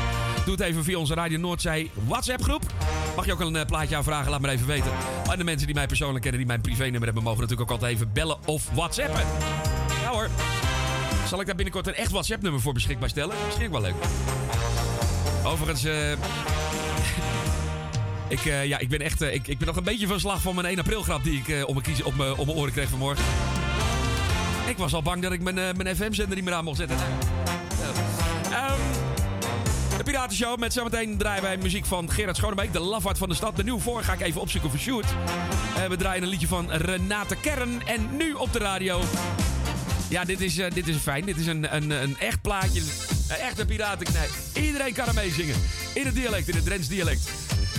[0.45, 2.63] Doe het even via onze Radio Noordzij WhatsApp groep.
[3.17, 4.91] Mag je ook een eh, plaatje aanvragen, laat me even weten.
[5.31, 7.95] En de mensen die mij persoonlijk kennen, die mijn privénummer hebben, mogen natuurlijk ook altijd
[7.95, 9.23] even bellen of whatsappen.
[10.03, 10.29] Ja hoor.
[11.29, 13.37] Zal ik daar binnenkort een echt WhatsApp-nummer voor beschikbaar stellen?
[13.47, 13.95] Misschien wel leuk.
[15.45, 16.13] Overigens, eh,
[18.29, 20.55] Ik, eh, ja, ik ben echt ik, ik ben nog een beetje van slag van
[20.55, 21.67] mijn 1 april grap die ik
[22.05, 23.25] op mijn oren kreeg vanmorgen.
[24.69, 26.97] Ik was al bang dat ik mijn, eh, mijn FM-zender niet meer aan mocht zetten.
[28.51, 28.81] Ehm,
[29.97, 33.57] de Piratenshow met zometeen draaien wij muziek van Gerard Schonebeek, de lafhart van de stad.
[33.57, 35.07] De nieuw voor ga ik even opzoeken voor Sjoerd.
[35.77, 37.87] Eh, we draaien een liedje van Renate Kern.
[37.87, 39.01] En nu op de radio.
[40.09, 41.25] Ja, dit is, eh, dit is fijn.
[41.25, 42.81] Dit is een, een, een echt plaatje.
[43.29, 44.29] Een echte piratenknij.
[44.55, 45.57] Iedereen kan er mee zingen.
[45.95, 47.31] In het dialect, in het Drents dialect.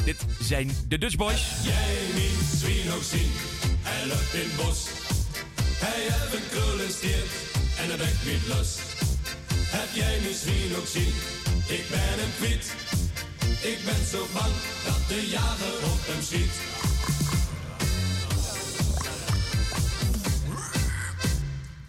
[0.05, 1.45] Dit zijn de Dutch Boys.
[1.63, 3.31] Jij niet zien,
[3.81, 5.08] hij loopt in bos.
[5.85, 7.31] Hij heeft een krullensteert
[7.77, 8.69] en een bek niet los.
[9.77, 11.13] Heb jij zwien ook zien,
[11.77, 12.65] ik ben hem kwijt.
[13.61, 14.53] Ik ben zo bang
[14.85, 16.55] dat de jager op hem schiet.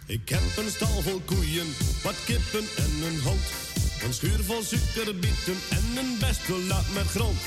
[0.05, 3.47] Ik heb een stal vol koeien, wat kippen en een hond.
[4.03, 7.39] Een schuur vol suikerbieten en een beste laat met grond.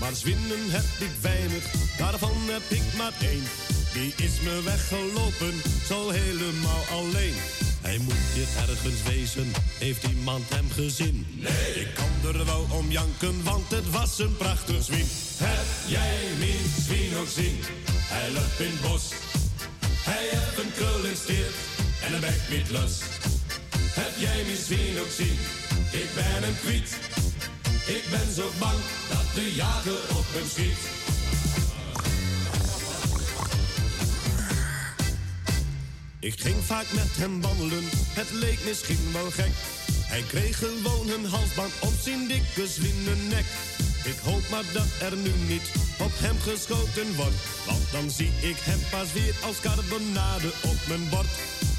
[0.00, 1.64] Maar zwinnen heb ik weinig,
[1.98, 3.44] daarvan heb ik maar één.
[3.92, 5.54] Die is me weggelopen,
[5.86, 7.34] zo helemaal alleen.
[7.80, 11.26] Hij moet hier ergens wezen, heeft iemand hem gezien?
[11.30, 15.08] Nee, ik kan er wel om janken, want het was een prachtig zwien.
[15.36, 19.04] Heb jij niet zwien ook zien, hij loopt in het bos.
[20.10, 21.54] Hij heeft een krullensteert
[22.04, 23.00] en een bek niet los.
[24.00, 25.38] Heb jij mijn zwien ook zien,
[25.90, 26.90] ik ben hem kwijt.
[27.86, 28.78] Ik ben zo bang
[29.08, 31.01] dat de jager op hem schiet.
[36.22, 39.54] Ik ging vaak met hem wandelen, het leek misschien wel gek.
[40.12, 43.44] Hij kreeg gewoon een halsband op zijn dikke zwinnen nek.
[44.04, 45.66] Ik hoop maar dat er nu niet
[45.98, 47.40] op hem geschoten wordt.
[47.66, 51.32] Want dan zie ik hem pas weer als carbonade op mijn bord.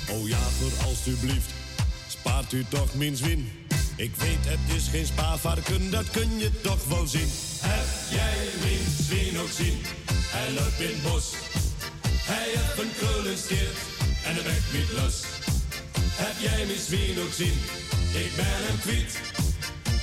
[0.10, 1.52] O jager, alstublieft,
[2.08, 3.52] spaart u toch mijn zwin.
[3.96, 7.30] Ik weet het is geen spaarvarken, dat kun je toch wel zien.
[7.62, 9.78] Heb jij mijn zwien ook zien,
[10.36, 11.32] hij loopt in het bos.
[12.32, 13.93] Hij heeft een krullensteert
[14.24, 15.16] en een bek niet los.
[16.24, 17.60] Heb jij mijn zwien ook zien,
[18.24, 19.14] ik ben hem kwijt.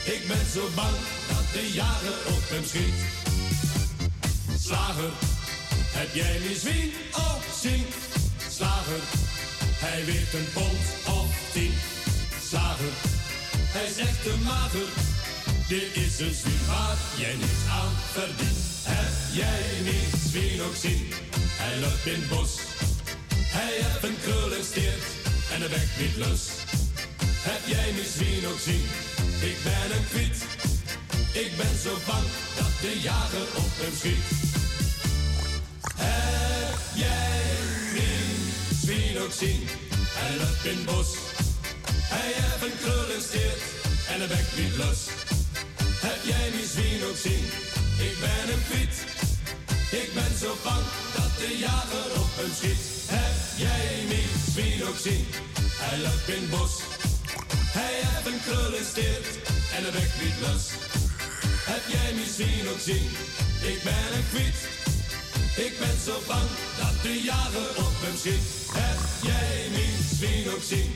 [0.05, 0.97] Ik ben zo bang
[1.29, 2.99] dat de jager op hem schiet.
[4.64, 5.12] Slager,
[5.99, 6.93] heb jij mijn zwien
[7.29, 7.87] ook zien?
[8.57, 9.03] Slager,
[9.85, 10.85] hij weegt een pond
[11.18, 11.75] of tien.
[12.49, 12.93] Slager,
[13.75, 14.89] hij echt te mager.
[15.68, 18.59] Dit is een zwien waar jij niets aan verdient.
[18.83, 21.12] Heb jij niet zwien ook zien?
[21.61, 22.70] Hij loopt in bos.
[23.59, 25.05] Hij heeft een krullensteert
[25.53, 26.43] en een bek niet los.
[27.49, 28.87] Heb jij mijn zwien ook zien?
[29.51, 30.39] Ik ben hem kwijt.
[31.45, 32.27] Ik ben zo bang
[32.59, 34.27] dat de jager op hem schiet.
[35.97, 37.41] Heb jij
[37.95, 38.33] mijn
[38.83, 39.63] zwien ook zien?
[40.19, 41.09] Hij loopt in bos.
[42.15, 43.63] Hij heeft een krullensteert
[44.13, 45.01] en een bek niet los.
[46.07, 47.45] Heb jij mijn zwien ook zien?
[48.09, 49.10] Ik ben hem kwijt.
[49.91, 50.84] Ik ben zo bang
[51.14, 52.82] dat de jager op hem schiet.
[53.16, 55.26] Heb jij mijn zwien ook zien?
[55.84, 56.72] Hij loopt in bos.
[57.78, 59.28] Hij heeft een krullensteert
[59.74, 60.64] en een bek niet los.
[61.70, 63.09] Heb jij mijn zwien ook zien?
[63.72, 64.61] Ik ben hem kwijt.
[65.66, 66.49] Ik ben zo bang
[66.80, 68.47] dat de jager op hem schiet.
[68.80, 70.91] Heb jij mijn zwien ook zien?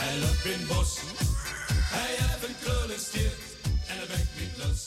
[0.00, 0.90] Hij loopt in bos.
[1.96, 3.42] Hij heeft een krullensteert
[3.90, 4.80] en een bek niet los.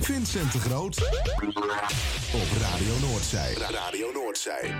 [0.00, 0.98] Vincent de Groot.
[2.32, 3.54] Op Radio Noordzij.
[3.54, 4.74] Radio Noordzij.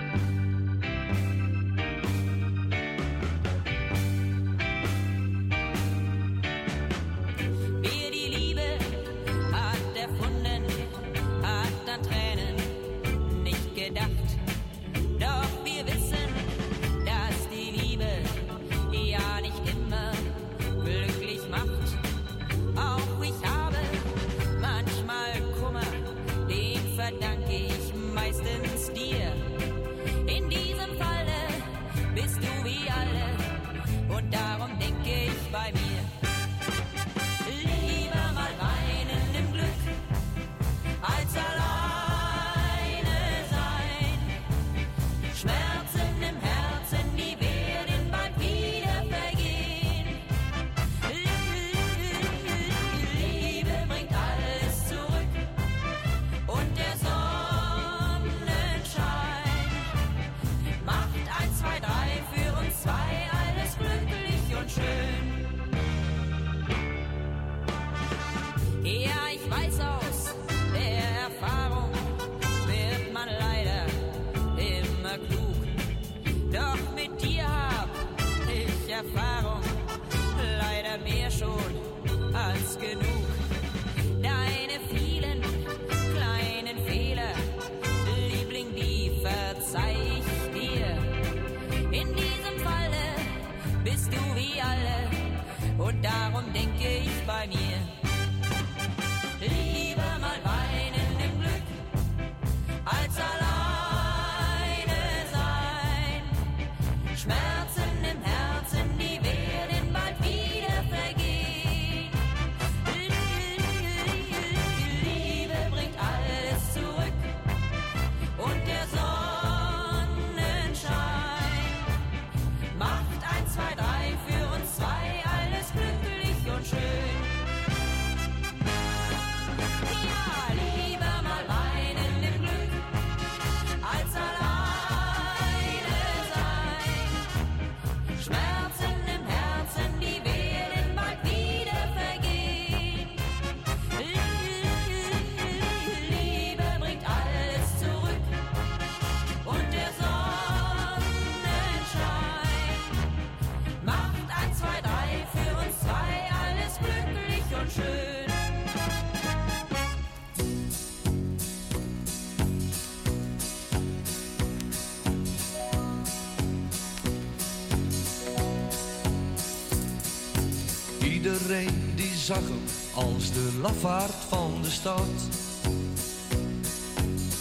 [172.97, 175.09] Als de lafaard van de stad.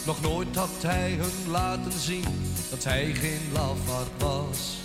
[0.06, 2.24] Nog nooit had hij hun laten zien
[2.70, 4.76] dat hij geen lafaard was.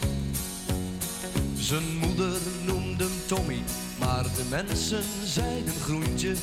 [1.55, 3.61] Zijn moeder noemde hem Tommy,
[3.99, 6.35] maar de mensen zeiden groentje.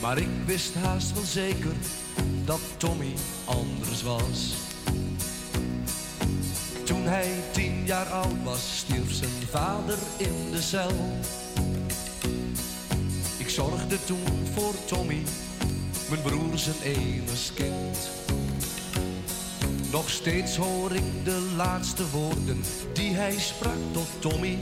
[0.00, 1.74] Maar ik wist haast wel zeker
[2.44, 3.14] dat Tommy
[3.44, 4.54] anders was.
[6.84, 10.92] Toen hij tien jaar oud was, stierf zijn vader in de cel.
[14.04, 15.22] Toen voor Tommy,
[16.08, 18.10] mijn broer zijn enigst kind.
[19.92, 22.62] Nog steeds hoor ik de laatste woorden
[22.92, 24.58] die hij sprak tot Tommy.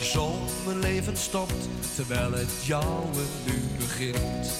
[0.00, 0.34] Zo
[0.66, 4.50] mijn leven stopt, terwijl het jouwe nu begint.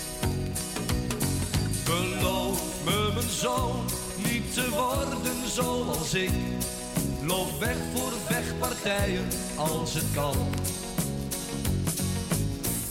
[1.85, 3.85] Beloof me, mijn zoon,
[4.17, 6.31] niet te worden zoals ik.
[7.23, 10.37] Loop weg voor vechtpartijen als het kan.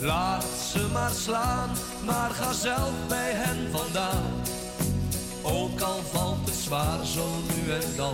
[0.02, 1.70] Laat ze maar slaan,
[2.06, 4.24] maar ga zelf bij hen vandaan.
[5.42, 8.14] Ook al valt het zwaar zo nu en dan.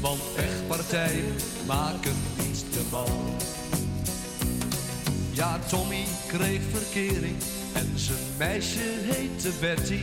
[0.00, 1.34] Want vechtpartijen
[1.66, 3.36] maken niet de man.
[5.30, 7.36] Ja, Tommy kreeg verkering
[7.72, 10.00] en zijn meisje heette Betty.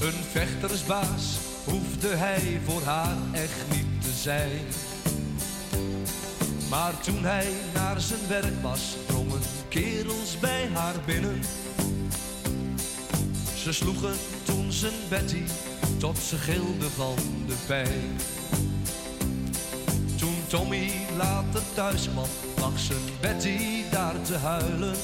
[0.00, 4.60] Een vechtersbaas hoefde hij voor haar echt niet te zijn.
[6.74, 11.40] Maar toen hij naar zijn werk was, drongen kerels bij haar binnen.
[13.56, 14.14] Ze sloegen
[14.44, 15.42] toen zijn Betty
[15.98, 18.16] tot ze gilde van de pijn.
[20.18, 22.28] Toen Tommy later thuis kwam,
[22.58, 24.94] lag zijn Betty daar te huilen.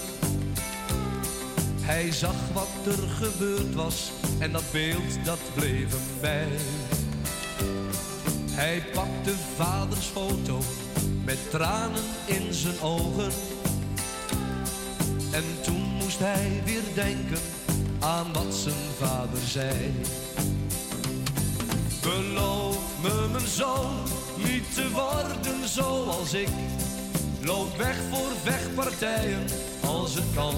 [1.80, 6.48] Hij zag wat er gebeurd was en dat beeld dat bleef hem bij.
[8.50, 10.60] Hij pakte vaders foto
[11.24, 13.32] met tranen in zijn ogen.
[15.30, 17.40] En toen moest hij weer denken
[18.00, 19.92] aan wat zijn vader zei.
[22.02, 23.92] Beloof me, mijn zoon,
[24.36, 26.48] niet te worden zoals ik.
[27.42, 29.44] Loop weg voor vechtpartijen
[29.86, 30.54] als het kan.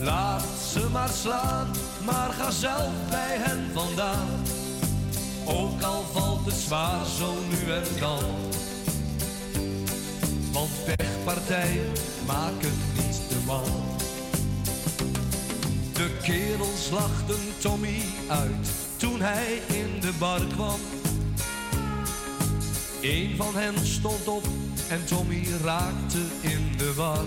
[0.00, 1.70] Laat ze maar slaan,
[2.04, 4.28] maar ga zelf bij hen vandaan.
[5.48, 8.24] Ook al valt het zwaar zo nu en dan.
[10.52, 11.92] Want vechtpartijen
[12.26, 13.64] maken niet de man.
[15.92, 20.80] De kerels lachten Tommy uit toen hij in de bar kwam.
[23.02, 24.44] Een van hen stond op
[24.88, 27.24] en Tommy raakte in de war.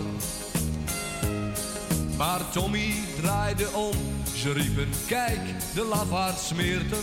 [2.17, 3.95] Maar Tommy draaide om,
[4.35, 5.39] ze riepen, kijk,
[5.73, 6.93] de lafaard smeert.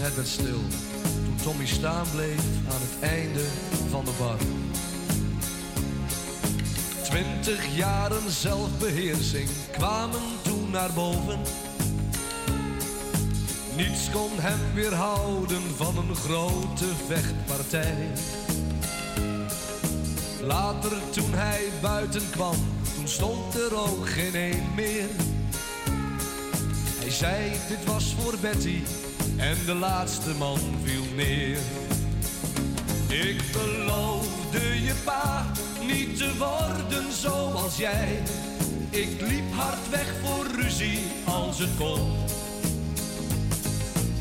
[0.00, 0.60] Het werd stil
[1.24, 3.44] toen Tommy staan bleef aan het einde
[3.90, 4.38] van de bar.
[7.02, 11.38] Twintig jaren zelfbeheersing kwamen toen naar boven.
[13.76, 18.08] Niets kon hem weerhouden van een grote vechtpartij.
[20.42, 22.56] Later toen hij buiten kwam,
[22.94, 25.08] toen stond er ook geen een meer.
[26.98, 28.82] Hij zei, dit was voor Betty
[29.38, 31.58] en de laatste man viel neer.
[33.08, 35.46] Ik beloofde je pa
[35.86, 38.22] niet te worden zoals jij.
[38.90, 42.12] Ik liep hard weg voor ruzie als het kon.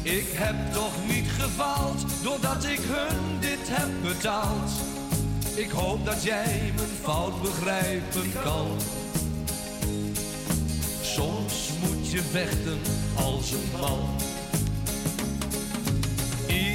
[0.01, 4.71] Ik heb toch niet gefaald doordat ik hun dit heb betaald.
[5.55, 8.67] Ik hoop dat jij mijn fout begrijpen kan.
[11.01, 12.79] Soms moet je vechten
[13.15, 13.99] als een man.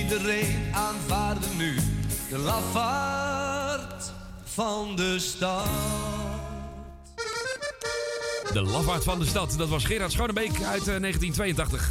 [0.02, 1.74] Iedereen aanvaarde nu
[2.28, 4.12] de lafaard
[4.44, 5.66] van de stad.
[8.52, 11.90] De lafaard van de stad, dat was Gerard Schonebeek uit eh, 1982.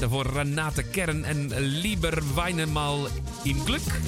[0.00, 3.08] Daarvoor Renate Kern en Lieber Weinemal
[3.42, 4.00] in Glück.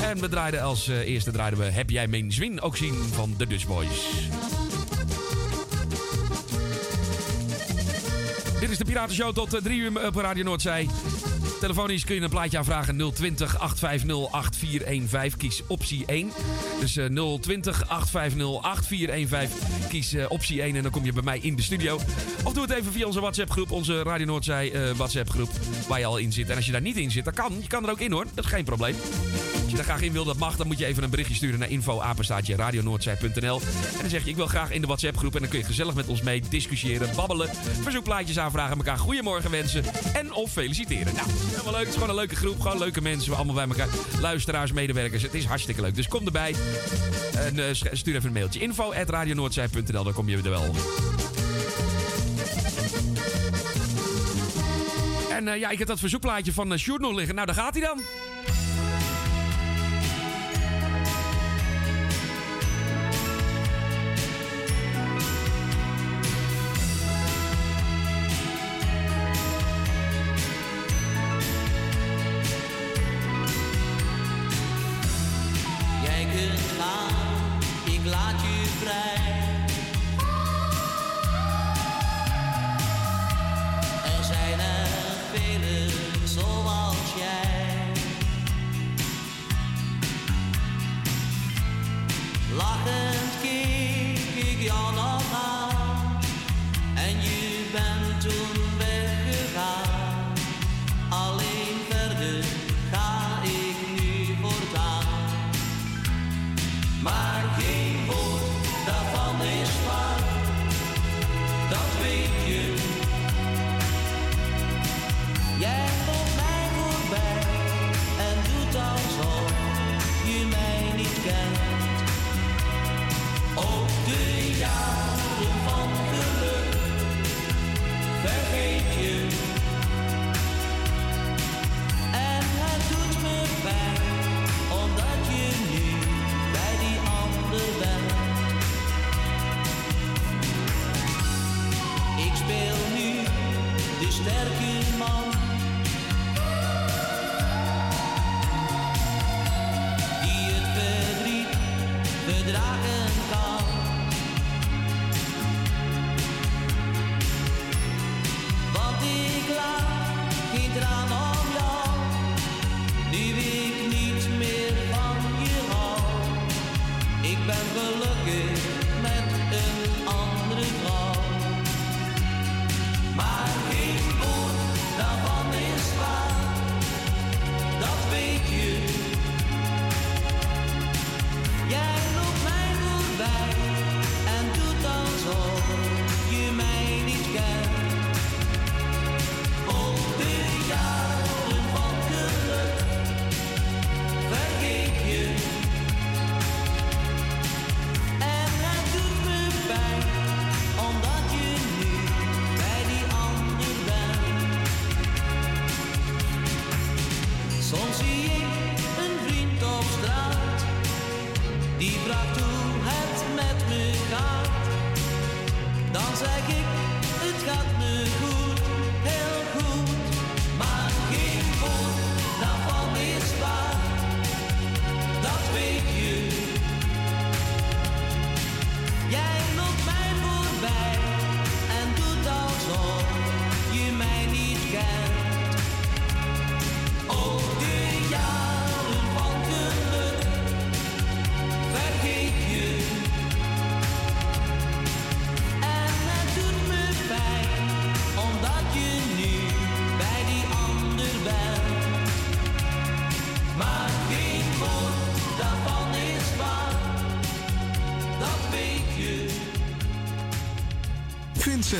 [0.00, 3.34] En we draaiden als eh, eerste draaiden we Heb jij mijn zwin ook zien van
[3.36, 4.10] de Dutch Boys.
[8.60, 10.88] Dit is de Piratenshow tot 3 uur op Radio Noordzee.
[11.62, 15.38] Telefonisch kun je een plaatje aanvragen 020 850 8415.
[15.38, 16.30] Kies optie 1.
[16.80, 17.04] Dus eh,
[17.40, 19.88] 020 850 8415.
[19.88, 22.00] Kies eh, optie 1 en dan kom je bij mij in de studio.
[22.44, 25.50] Of doe het even via onze WhatsApp groep, onze Radio Noordzee eh, WhatsApp groep.
[25.88, 26.50] Waar je al in zit.
[26.50, 27.56] En als je daar niet in zit, dan kan.
[27.60, 28.26] Je kan er ook in hoor.
[28.34, 28.94] Dat is geen probleem
[29.72, 30.56] je daar graag in wil, dat mag.
[30.56, 33.60] Dan moet je even een berichtje sturen naar info@radionoordzij.nl.
[33.60, 35.34] En dan zeg je, ik wil graag in de WhatsApp groep.
[35.34, 37.48] En dan kun je gezellig met ons mee discussiëren, babbelen.
[37.82, 39.84] Verzoekplaatjes aanvragen, elkaar goedemorgen wensen.
[40.14, 41.14] En of feliciteren.
[41.14, 41.80] Nou, nou helemaal leuk.
[41.80, 42.60] Het is gewoon een leuke groep.
[42.60, 43.30] Gewoon leuke mensen.
[43.30, 43.88] We allemaal bij elkaar.
[44.20, 45.22] Luisteraars, medewerkers.
[45.22, 45.94] Het is hartstikke leuk.
[45.94, 46.54] Dus kom erbij.
[47.36, 48.60] En eh, stuur even een mailtje.
[48.60, 50.04] info@radionoordzij.nl.
[50.04, 50.74] Dan kom je er wel.
[55.30, 57.34] En eh, ja, ik heb dat verzoekplaatje van uh, Sjoerd nog liggen.
[57.34, 58.00] Nou, daar gaat hij dan.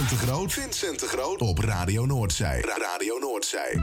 [0.02, 0.52] Vincent de Groot.
[0.52, 1.40] Vincent de Groot.
[1.40, 2.64] Op Radio Noordzij.
[2.78, 3.81] Radio Noordzij.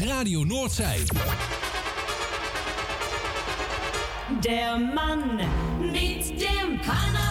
[0.00, 1.02] Radio Noordzij.
[4.42, 5.40] Der Mann
[5.80, 7.25] mit dem Kanal.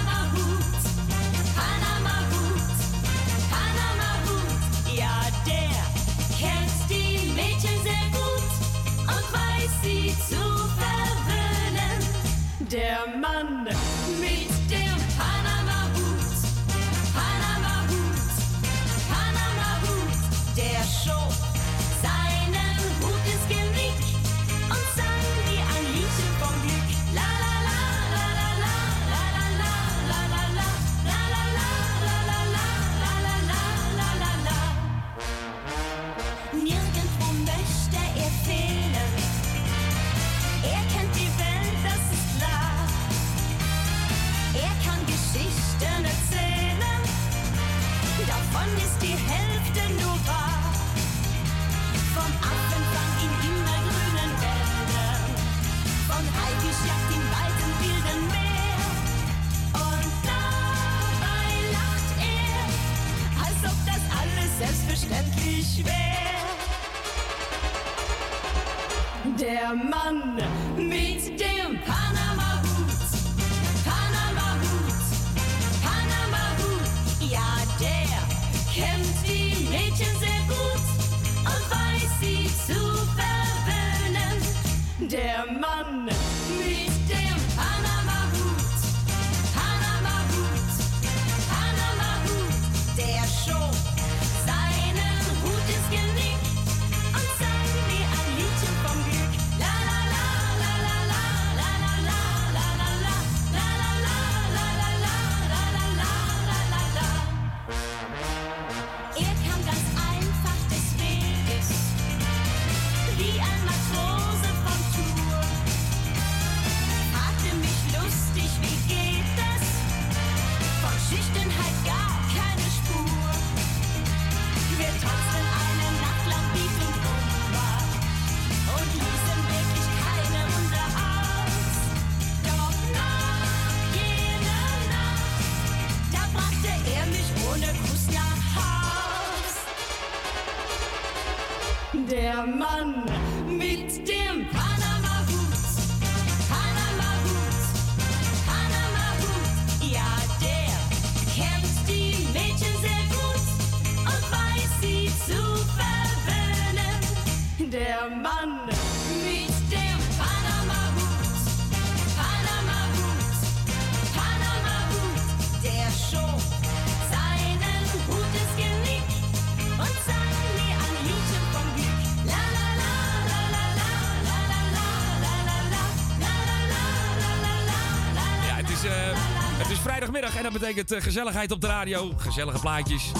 [180.65, 182.13] betekent eh, gezelligheid op de radio.
[182.17, 183.11] Gezellige plaatjes.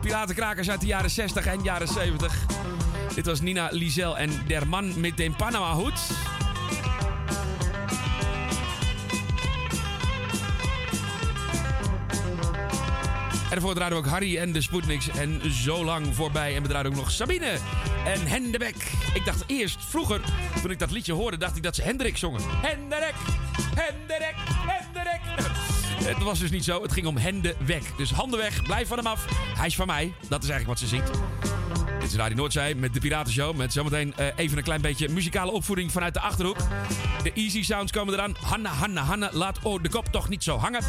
[0.00, 2.46] Piratenkrakers uit de jaren 60 en jaren 70.
[3.14, 6.00] Dit was Nina Lizel en Der Man met de Panama Hoed.
[13.42, 16.56] En daarvoor draaiden we ook Harry en de Sputniks en Zo Lang voorbij.
[16.56, 17.58] En we draaiden ook nog Sabine
[18.04, 18.92] en Hendebek.
[19.14, 20.20] Ik dacht eerst, vroeger,
[20.62, 22.40] toen ik dat liedje hoorde, dacht ik dat ze Hendrik zongen.
[22.62, 23.39] Hendrik!
[26.14, 26.82] Het was dus niet zo.
[26.82, 27.82] Het ging om Hendewek.
[27.96, 29.24] Dus handen weg, blijf van hem af.
[29.56, 30.12] Hij is van mij.
[30.28, 31.10] Dat is eigenlijk wat ze zingt.
[32.00, 33.56] Dit is Radio Noordzij met de Piratenshow.
[33.56, 36.56] Met zometeen eh, even een klein beetje muzikale opvoeding vanuit de Achterhoek.
[37.22, 38.36] De Easy Sounds komen eraan.
[38.40, 40.82] Hanna, Hanna, Hanna, laat oh, de kop toch niet zo hangen.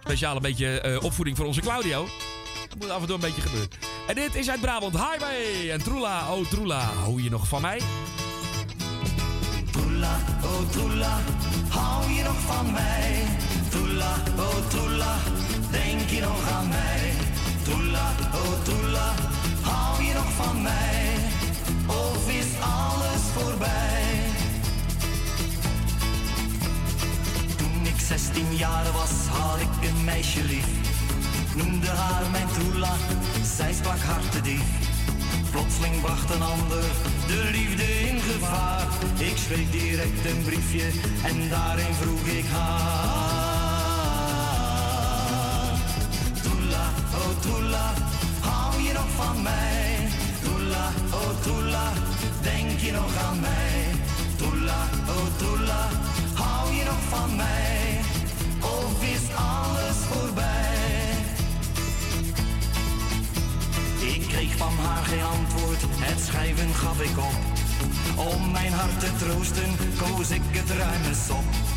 [0.00, 2.08] Speciaal een beetje eh, opvoeding voor onze Claudio.
[2.78, 3.70] Moet af en toe een beetje gebeuren.
[4.08, 5.70] En dit is uit Brabant Highway.
[5.70, 7.80] En Troela, oh Troela, hou je nog van mij?
[9.70, 11.20] Troela, oh troela,
[11.68, 13.47] hou je nog van mij?
[13.70, 15.16] Troela, oh troela,
[15.70, 17.12] denk je nog aan mij?
[17.62, 19.14] Troela, oh troela,
[19.62, 21.14] hou je nog van mij?
[21.86, 24.20] Of is alles voorbij?
[27.56, 30.66] Toen ik 16 jaar was, had ik een meisje lief.
[31.56, 32.94] Noemde haar mijn troela,
[33.56, 34.68] zij sprak hard te dief.
[35.50, 36.84] Plotseling bracht een ander
[37.26, 38.86] de liefde in gevaar.
[39.18, 40.84] Ik schreef direct een briefje
[41.24, 43.47] en daarin vroeg ik haar.
[47.28, 47.90] Oh
[48.40, 50.08] hou je nog van mij?
[50.42, 51.92] Troela, oh troela,
[52.42, 53.84] denk je nog aan mij?
[54.36, 55.88] Troela, oh troela,
[56.34, 58.00] hou je nog van mij?
[58.60, 60.56] Of is alles voorbij?
[64.14, 67.38] Ik kreeg van haar geen antwoord, het schrijven gaf ik op.
[68.32, 71.67] Om mijn hart te troosten, koos ik het ruime sop.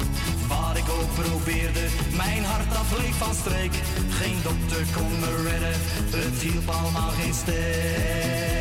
[0.48, 3.74] Waar ik ook probeerde, mijn hart dat bleef van streek.
[4.10, 5.80] Geen dokter kon me redden,
[6.26, 8.61] het hielp allemaal geen steek.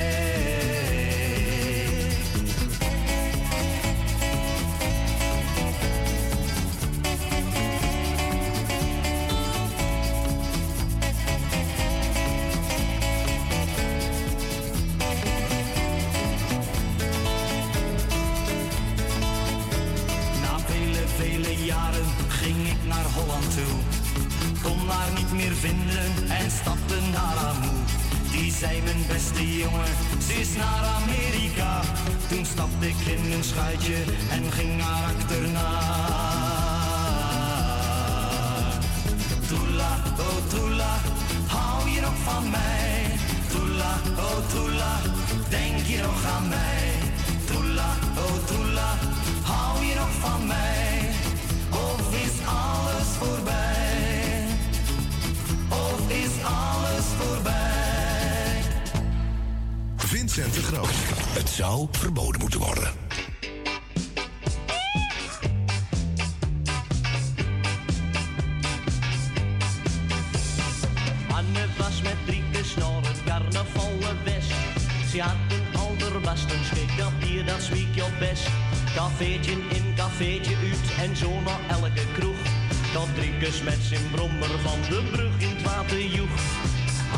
[83.58, 86.30] Met zijn brommer van de brug in het water joeg.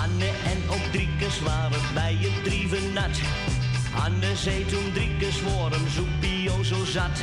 [0.03, 3.21] Anne en ook driekes waren bij het drieven nat.
[4.05, 7.17] Anne zei toen driekes worm zoek bio zo zat.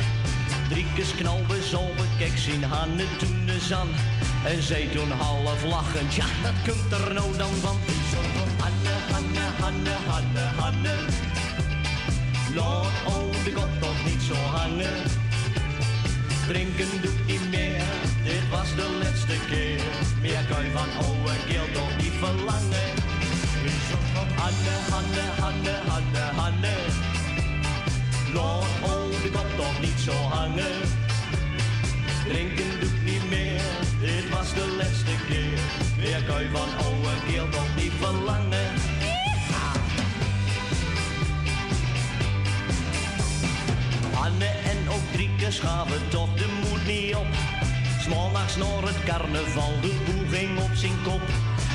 [0.68, 3.88] Driekes knalbe zolbe kek zien Hanne toen de zan.
[4.44, 7.78] En zei toen half lachend, ja dat komt er nou dan van.
[8.58, 10.94] Hanne, Hanne, Hanne, Hanne, Hanne.
[12.54, 15.02] Laat oh de god toch niet zo hangen.
[16.46, 17.20] Drinken doet
[19.30, 19.80] laatste keer.
[20.20, 22.88] Meer je van oude keel toch niet verlangen.
[24.36, 26.74] Hanne, Hanne, Hanne, Hanne, Hanne.
[28.34, 30.76] Laat oh de god toch niet zo hangen.
[32.28, 33.60] Drinken doet niet meer,
[34.00, 35.58] dit was de laatste keer.
[35.96, 38.68] Meer je van oude keel toch niet verlangen.
[44.14, 47.59] Anne en ook Drieke schaven toch de moed niet op.
[48.10, 51.22] Smaalnachts naar het carnaval, de boel ging op zijn kop.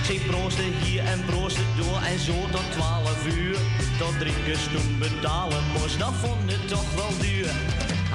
[0.06, 3.58] Ze proosten hier en proosten door en zo tot twaalf uur.
[4.00, 7.52] Tot Driekes toen betalen moest, dat vond het toch wel duur.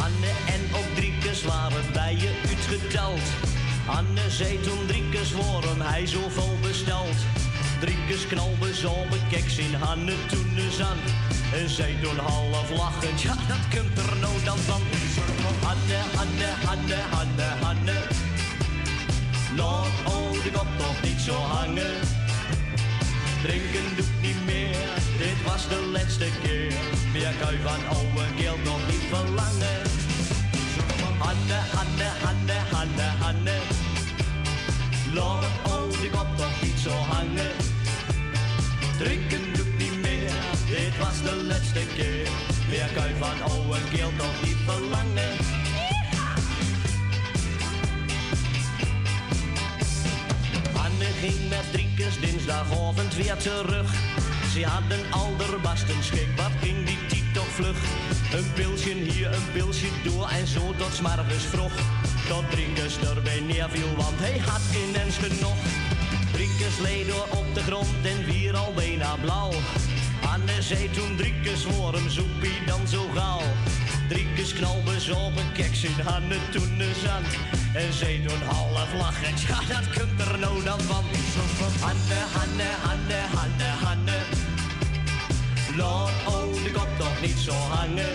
[0.04, 3.26] Anne en ook Driekes waren bij je uitgeteld.
[3.86, 7.18] Anne zei toen Driekes waarom hij zoveel besteld.
[7.80, 11.00] Driekes knalbe zo bekek zien Hanne toen eens aan.
[11.52, 14.82] En zij toen half lachend, ja dat komt er nou dan van.
[15.62, 17.99] Hanne, Hanne, Hanne, Hanne.
[19.60, 21.96] Laat oh de kop toch niet zo hangen.
[23.42, 24.88] Drinken doet niet meer,
[25.18, 26.72] dit was de laatste keer.
[27.12, 29.80] Meer je van oude keel nog niet verlangen.
[31.18, 33.58] Hanne, Hanne, Hanne, Hanne, Hanne.
[35.14, 37.54] Laat oh de kop toch niet zo hangen.
[38.98, 40.32] Drinken doet niet meer,
[40.66, 42.28] dit was de laatste keer.
[42.68, 45.59] Meer kuit van oude keel toch niet verlangen.
[51.20, 52.18] Ging met driekes
[53.14, 53.92] weer terug.
[54.52, 57.76] Ze hadden alderbasten schik, wat ging die tiet toch vlug.
[58.32, 61.72] Een pilsje hier, een pilsje door en zo tot s'morgens vroeg.
[62.28, 65.60] Tot drinkers erbij neerviel, want hij had geen mens genoeg.
[66.32, 69.52] Driekes leed door op de grond en wier al bijna blauw.
[70.32, 73.42] Anne zei toen driekes voor hem zoepie dan zo gauw.
[75.00, 77.22] Zo op een keks in Hanne toen eens aan.
[77.74, 81.04] En zei toen half lachend, ja dat kunt er nou dan van.
[81.80, 84.18] Hanne, Hanne, Hanne, Hanne, Hanne.
[85.76, 88.14] Laat de kop toch niet zo hangen.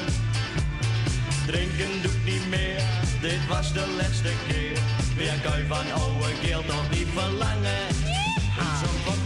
[1.45, 2.83] Drinken doet niet meer,
[3.21, 4.77] dit was de laatste keer.
[5.17, 7.83] Meer kan je van oude keel toch niet verlangen.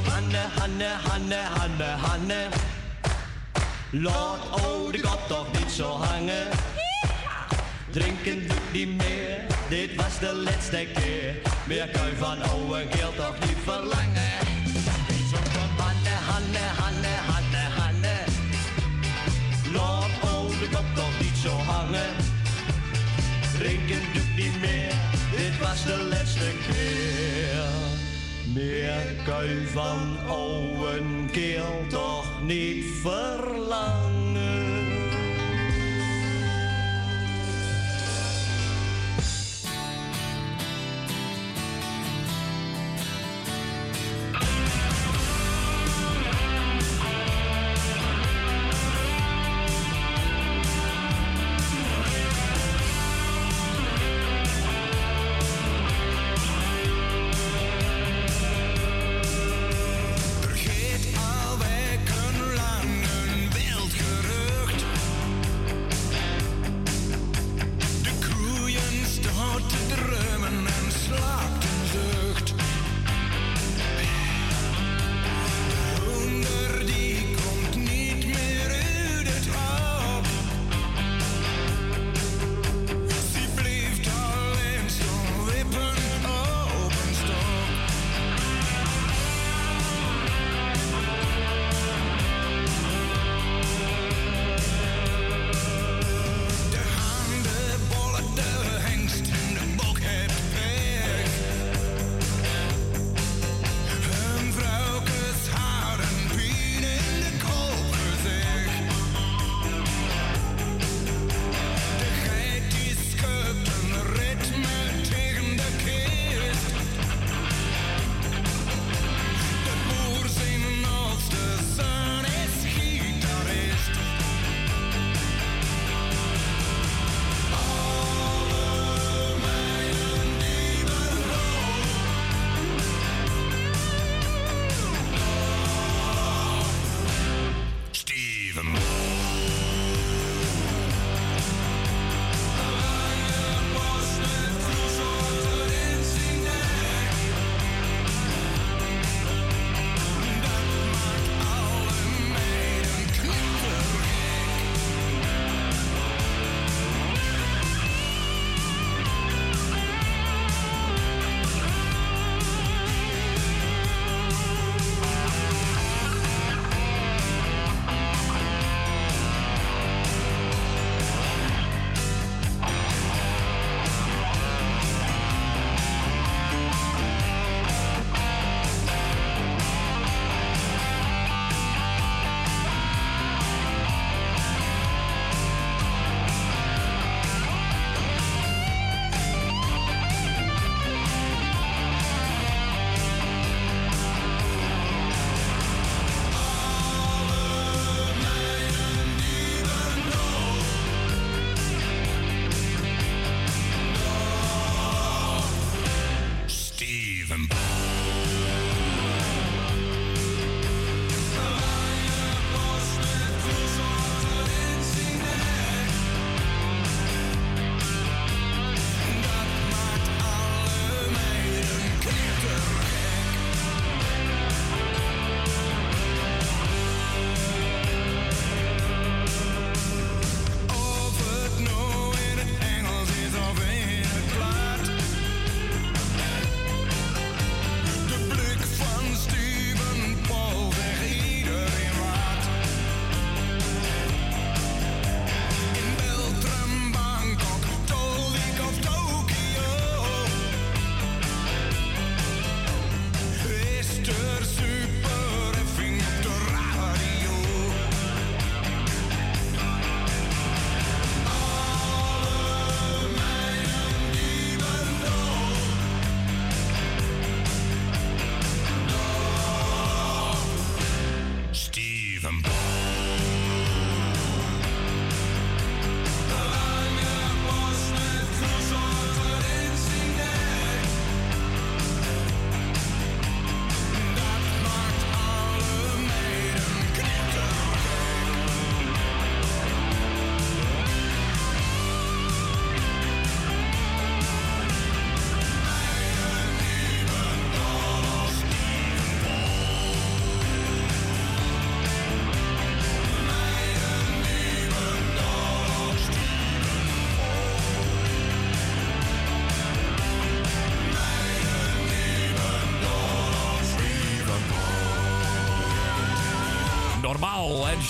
[0.10, 2.69] Hanne, Hanne, Hanne, Hanne, Hanne.
[3.92, 6.48] Laat oh de kop toch niet zo hangen.
[7.90, 11.36] Drinken doet niet meer, dit was de laatste keer.
[11.68, 14.38] Meer kan je van oude keel toch niet verlangen.
[15.78, 18.18] Hanne, Hanne, Hanne, Hanne, Hanne.
[19.74, 22.16] Laat oh de kop toch niet zo hangen.
[23.58, 24.94] Drinken doet niet meer,
[25.32, 27.79] dit was de laatste keer.
[28.54, 31.02] Meer je van oude
[31.32, 34.29] keel toch niet verlangen.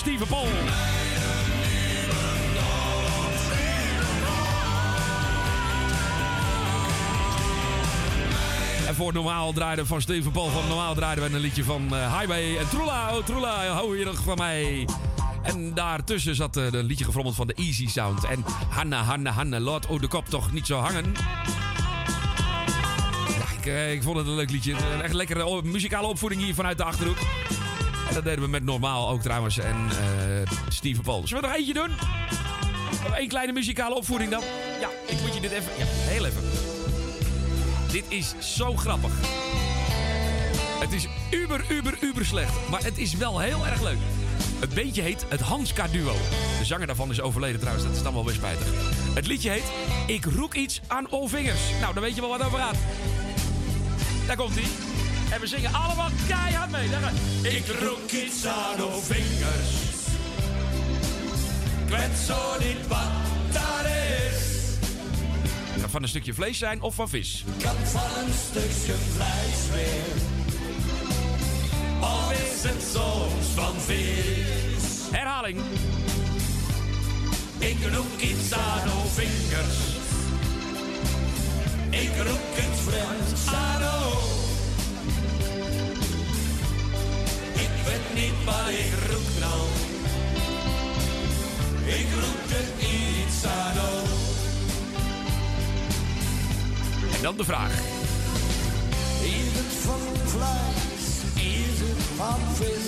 [0.00, 0.46] Steven Paul.
[8.86, 12.18] En voor normaal draaiden van Steven Paul van normaal draaiden we een liedje van eh,
[12.18, 14.88] Highway en Troela, oh Troela, hou je nog van mij.
[15.42, 18.24] En daartussen zat eh, een liedje gefrommeld van de Easy Sound.
[18.24, 21.14] En Hanna, Hanna, Hanna, laat oh de kop toch niet zo hangen.
[23.38, 24.74] Ja, ik, eh, ik vond het een leuk liedje.
[25.02, 27.18] Echt lekkere muzikale opvoeding hier vanuit de Achterhoek.
[28.14, 29.58] Dat deden we met Normaal ook trouwens.
[29.58, 31.26] En eh Steven Paul.
[31.26, 31.90] Zullen we er eentje doen?
[33.14, 34.42] Eén kleine muzikale opvoeding dan?
[34.80, 35.72] Ja, ik moet je dit even...
[35.78, 36.42] Ja, heel even.
[37.92, 39.10] Dit is zo grappig.
[40.80, 42.52] Het is uber, uber, uber slecht.
[42.70, 43.98] Maar het is wel heel erg leuk.
[44.60, 46.14] Het beentje heet het Hanska Duo.
[46.58, 47.86] De zanger daarvan is overleden trouwens.
[47.86, 48.66] Dat is dan wel weer spijtig.
[49.14, 49.72] Het liedje heet
[50.06, 51.60] Ik roek iets aan all vingers.
[51.80, 52.76] Nou, dan weet je wel wat over gaat.
[54.26, 54.89] Daar komt hij.
[55.32, 56.90] En we zingen allemaal keihard mee.
[56.90, 57.12] Daar
[57.42, 59.70] Ik roek iets aan uw vingers.
[61.84, 63.08] Ik weet zo niet wat
[63.52, 64.60] dat is.
[65.72, 67.44] Het kan van een stukje vlees zijn of van vis.
[67.62, 70.22] Kan van een stukje vlees weer.
[72.00, 75.10] Of is het soms van vis?
[75.10, 75.60] Herhaling.
[77.58, 79.78] Ik roek iets aan uw vingers.
[81.90, 84.29] Ik roek het vreemd aan uw.
[88.14, 89.60] Niet wat ik roek nou.
[91.84, 92.06] Ik
[92.58, 94.30] er iets aan uw.
[97.14, 97.72] En dan de vraag.
[99.22, 101.06] Is het van vlees?
[101.34, 102.86] Is het van vis?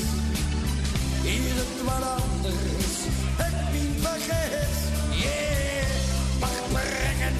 [1.22, 2.96] Is het wat anders?
[3.36, 4.76] Het niet vergis.
[5.10, 7.36] Yeah, mag brengen.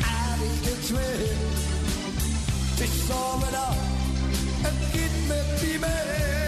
[0.00, 1.26] Aardig de twee.
[2.70, 3.76] Het is zomerdag.
[4.60, 6.45] Het kind met die mee.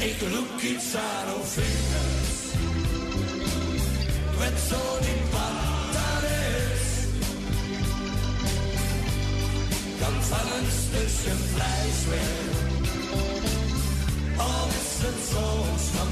[0.00, 2.40] Ik roek iets aan uw vingers.
[4.30, 6.86] Ik weet zo niet wat dat is.
[10.00, 12.54] Kan van een stukje vlees weer.
[14.36, 16.10] Al is het soms van.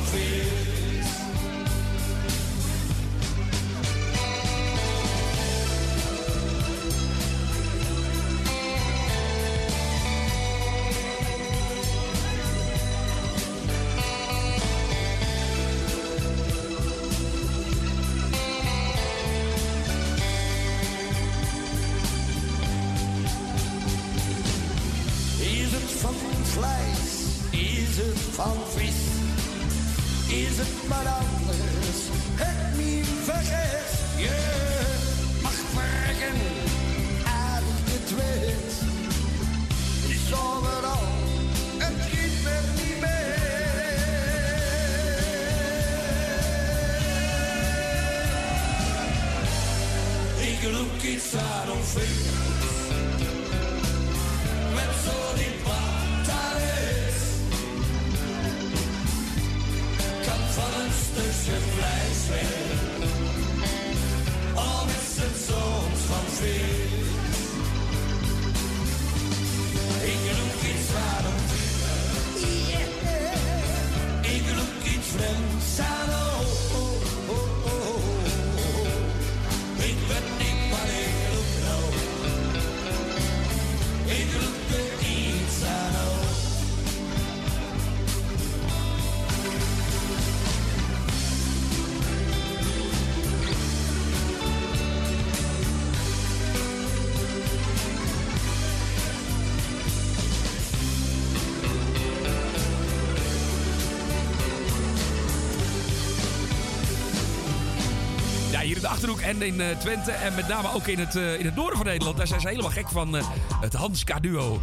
[108.98, 110.10] Achterhoek en in eh, Twente.
[110.10, 112.16] En met name ook in het, eh, in het noorden van Nederland.
[112.16, 113.28] Daar zijn ze helemaal gek van eh,
[113.60, 114.60] het Hanska Duo.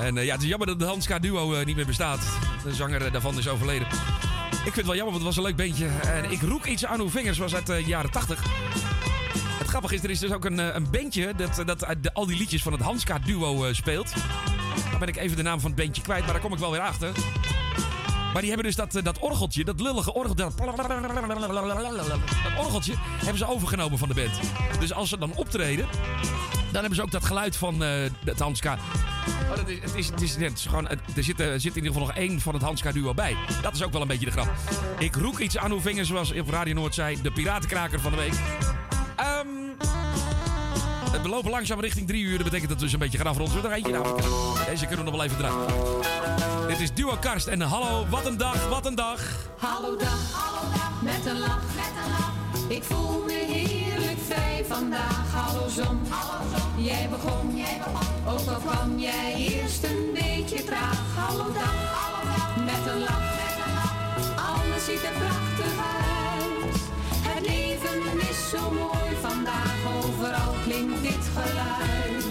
[0.00, 2.20] En ja, het is jammer dat het Hanska Duo niet meer bestaat.
[2.64, 3.86] De zanger daarvan is overleden.
[4.50, 5.86] Ik vind het wel jammer, want het was een leuk beentje.
[5.86, 8.42] En ik roek iets aan uw vingers, was uit de jaren 80.
[9.58, 12.36] Het grappige is, er is dus ook een, een bandje dat, dat de- al die
[12.36, 14.12] liedjes van het Hanska Duo speelt.
[14.90, 16.70] Dan ben ik even de naam van het bandje kwijt, maar daar kom ik wel
[16.70, 17.10] weer achter.
[18.32, 20.34] Maar die hebben dus dat, eh, dat orgeltje, dat lullige orgel.
[20.34, 20.54] Dat,
[22.58, 24.40] orgeltje hebben ze overgenomen van de band.
[24.80, 25.86] Dus als ze dan optreden,
[26.72, 27.90] dan hebben ze ook dat geluid van eh,
[28.24, 28.78] het Hanska.
[29.50, 32.06] Oh, is, het is, het is, gewoon, er, zit, eh, er zit in ieder geval
[32.06, 33.36] nog één van het Hanska duo bij.
[33.62, 34.50] Dat is ook wel een beetje de grap.
[34.98, 37.22] Ik roek iets aan uw vingers, zoals op Radio Noord zei.
[37.22, 38.34] De piratenkraker van de week.
[39.16, 39.46] Ehm,
[41.22, 42.34] we lopen langzaam richting drie uur.
[42.34, 43.72] Dat betekent dat we dus een beetje gaan afronden.
[43.72, 44.20] Eentje nou?
[44.68, 46.19] Deze kunnen we nog wel even draaien.
[46.70, 49.20] Dit is Duo Karst en hallo, wat een dag, wat een dag.
[49.58, 52.68] Hallo dag, hallo dag, met een lach, met een lach.
[52.68, 55.32] Ik voel me heerlijk vrij vandaag.
[55.32, 56.44] Hallo zon, hallo.
[56.76, 58.32] Jij begon, jij begon.
[58.32, 60.98] Ook al kwam jij eerst een beetje traag.
[61.16, 64.48] Hallo dag, hallo dag, met een lach, met een lach.
[64.48, 65.74] Alles ziet er prachtig
[66.06, 66.80] uit.
[67.28, 69.74] Het leven is zo mooi vandaag.
[70.04, 72.29] Overal klinkt dit geluid.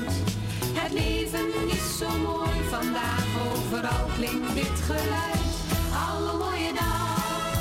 [0.82, 3.26] Het leven is zo mooi vandaag.
[3.52, 5.48] Overal klinkt dit geluid.
[5.92, 7.54] Hallo mooie dag.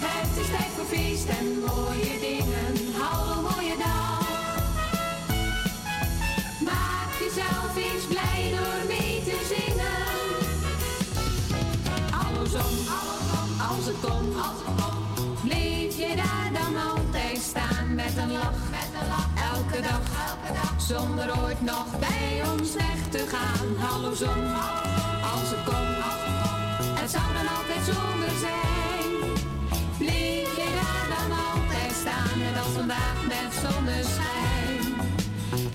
[0.00, 2.94] Het is tijd voor feest en mooie dingen.
[3.00, 4.20] Hallo mooie dag.
[6.64, 10.00] Maak jezelf eens blij door mee te zingen.
[12.10, 12.74] Hallo zon,
[13.68, 14.71] als het als het.
[17.54, 19.30] Staan met een lach, met een lach.
[19.52, 23.68] Elke dag, elke dag, zonder ooit nog bij ons weg te gaan.
[23.84, 24.44] Hallo zon,
[25.32, 29.10] als het als het zou dan altijd zomer zijn.
[29.98, 34.84] Bleef je daar dan altijd staan, net als vandaag met zonneschijn.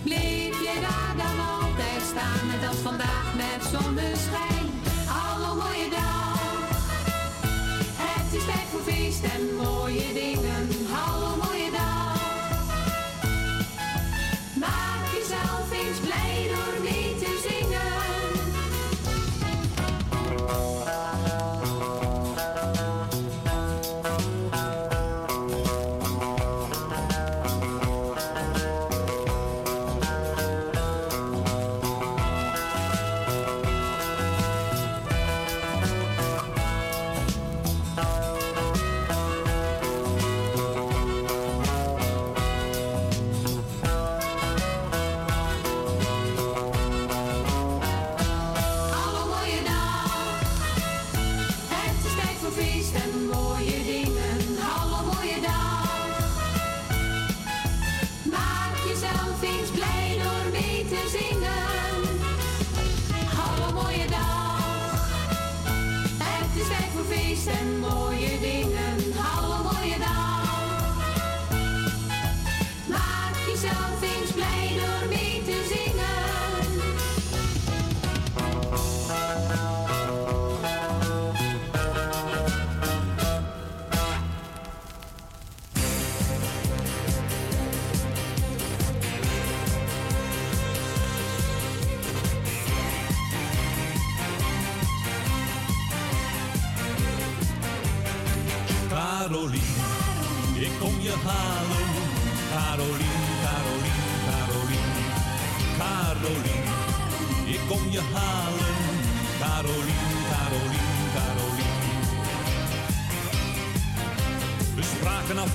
[0.04, 4.17] Bleef je daar dan altijd staan, net als vandaag met zonneschijn.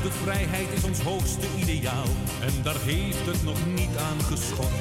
[0.02, 2.10] De vrijheid is ons hoogste ideaal.
[2.40, 4.80] En daar heeft het nog niet aan geschort.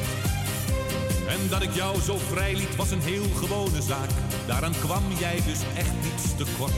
[1.28, 4.10] En dat ik jou zo vrij liet was een heel gewone zaak.
[4.48, 6.74] Daaraan kwam jij dus echt niets te kort.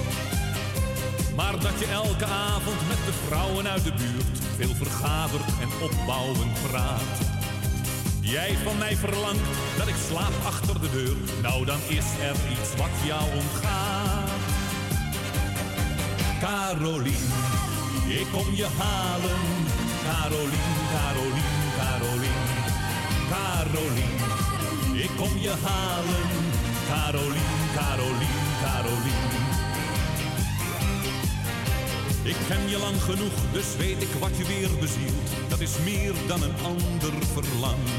[1.36, 6.54] Maar dat je elke avond met de vrouwen uit de buurt veel vergadert en opbouwend
[6.68, 7.18] praat.
[8.20, 11.16] Jij van mij verlangt dat ik slaap achter de deur.
[11.42, 14.30] Nou, dan is er iets wat jou ontgaat.
[16.40, 17.28] Carolien,
[18.08, 19.40] ik kom je halen.
[20.08, 22.42] Carolien, Carolien, Carolien.
[23.30, 24.16] Carolien,
[25.04, 26.28] ik kom je halen.
[26.90, 29.52] Carolien, Carolien, Carolien.
[32.24, 35.30] Ik ken je lang genoeg, dus weet ik wat je weer bezielt.
[35.50, 37.92] Dat is meer dan een ander verlangt.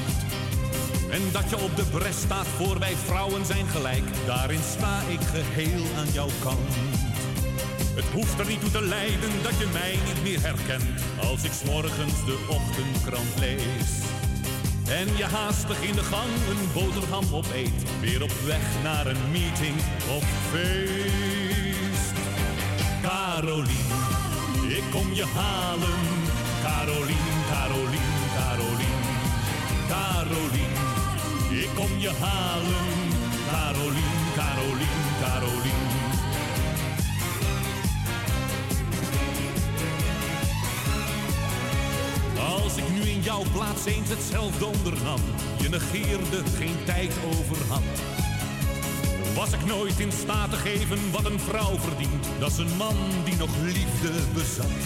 [1.11, 4.05] En dat je op de bres staat voor wij vrouwen zijn gelijk.
[4.27, 6.94] Daarin sta ik geheel aan jouw kant.
[7.95, 11.01] Het hoeft er niet toe te leiden dat je mij niet meer herkent
[11.31, 13.91] als ik morgens de ochtendkrant lees.
[14.89, 19.77] En je haastig in de gang een boterham opeet, weer op weg naar een meeting
[20.17, 22.13] of feest.
[23.03, 23.91] Carolien,
[24.69, 26.01] ik kom je halen.
[26.65, 29.03] Carolien, Carolien, Carolien.
[29.89, 30.75] Carolien,
[31.63, 32.87] ik kom je halen.
[33.51, 35.84] Carolien, Carolien, Carolien.
[42.45, 45.21] Als ik nu in jouw plaats eens hetzelfde ondernam,
[45.61, 47.85] je negeerde geen tijd overhand.
[49.35, 52.97] Was ik nooit in staat te geven wat een vrouw verdient, dat is een man
[53.25, 54.77] die nog liefde bezat.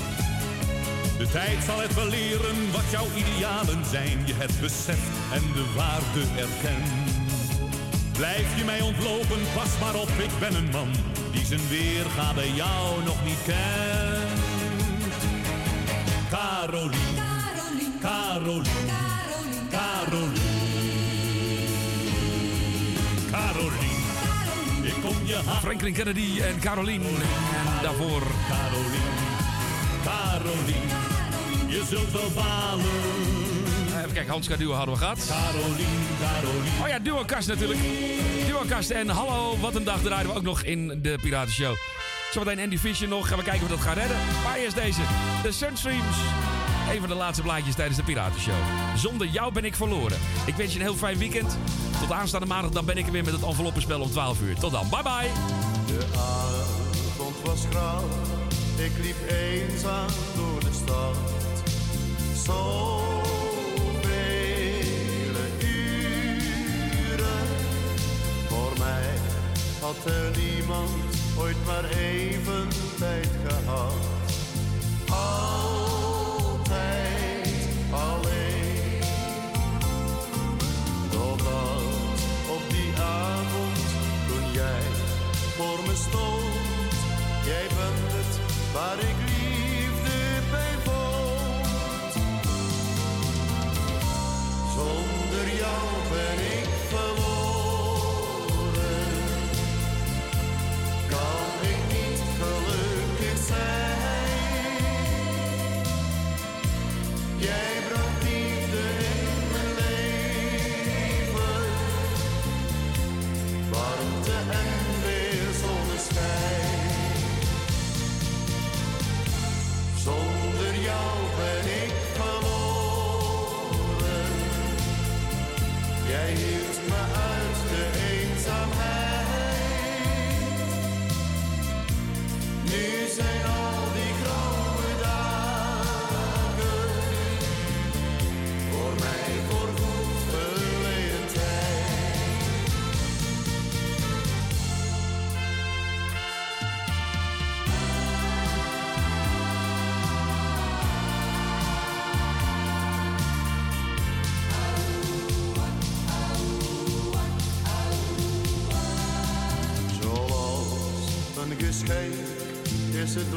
[1.18, 5.64] De tijd zal het wel leren wat jouw idealen zijn, je het beseft en de
[5.76, 6.88] waarde erkent.
[8.12, 10.90] Blijf je mij ontlopen, pas maar op, ik ben een man
[11.32, 14.38] die zijn weerga bij jou nog niet kent.
[24.82, 25.60] Ik kom je halen.
[25.60, 27.04] Franklin Kennedy en Caroline.
[27.04, 28.22] En daarvoor...
[28.48, 29.02] Carolien,
[30.04, 30.88] Carolien,
[31.66, 32.84] je zult wel balen.
[33.98, 35.26] Even kijken, Hans Duo hadden we gehad.
[35.28, 36.72] Carolien, Carolien.
[36.82, 37.80] Oh ja, Duocast natuurlijk.
[38.46, 41.76] Duocast en hallo, wat een dag draaiden we ook nog in de Piratenshow.
[42.32, 44.16] Zometeen Andy Fisher nog, gaan we kijken of we dat gaan redden.
[44.44, 45.00] Maar eerst deze,
[45.42, 46.16] de Sunstreams.
[46.92, 48.54] Een van de laatste blaadjes tijdens de Piratenshow.
[48.96, 50.18] Zonder jou ben ik verloren.
[50.46, 51.58] Ik wens je een heel fijn weekend.
[52.00, 54.58] Tot aanstaande maandag, dan ben ik er weer met het enveloppenspel om 12 uur.
[54.58, 55.30] Tot dan, bye bye.
[55.86, 58.04] De avond was grauw,
[58.76, 60.06] ik liep eenzaam
[60.36, 61.16] door de stad.
[62.44, 63.18] Zoveel
[65.60, 67.46] uren,
[68.48, 69.14] voor mij
[69.80, 70.90] had er niemand
[71.38, 73.92] ooit maar even tijd gehad.
[82.56, 83.78] Op die avond
[84.28, 84.82] toen jij
[85.56, 86.94] voor me stond.
[87.44, 88.32] Jij bent het
[88.72, 90.18] waar ik liefde
[90.50, 92.12] bij vond.
[94.76, 96.67] Zonder jou ben ik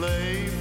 [0.03, 0.60] is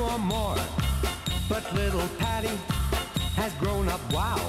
[0.00, 0.56] or more.
[1.48, 2.56] But little Patty
[3.36, 4.40] has grown up, wow.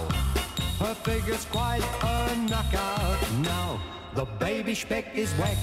[0.79, 3.79] Her figure's quite a knockout now.
[4.15, 5.57] The baby speck is whack.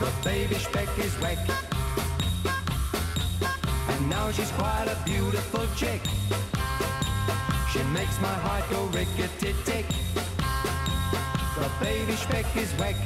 [0.00, 1.38] The baby speck is whack.
[3.88, 6.02] And now she's quite a beautiful chick.
[7.72, 9.86] She makes my heart go rickety tick.
[11.56, 12.96] The baby speck is whack.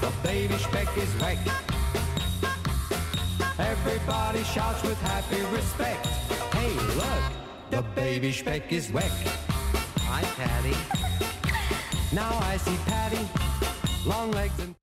[0.00, 1.65] The baby speck is whack.
[4.08, 6.06] Everybody shouts with happy respect.
[6.54, 7.22] Hey, look,
[7.70, 9.10] the baby speck is whack.
[10.02, 10.76] Hi, Patty.
[12.14, 13.18] Now I see Patty,
[14.08, 14.75] long legs and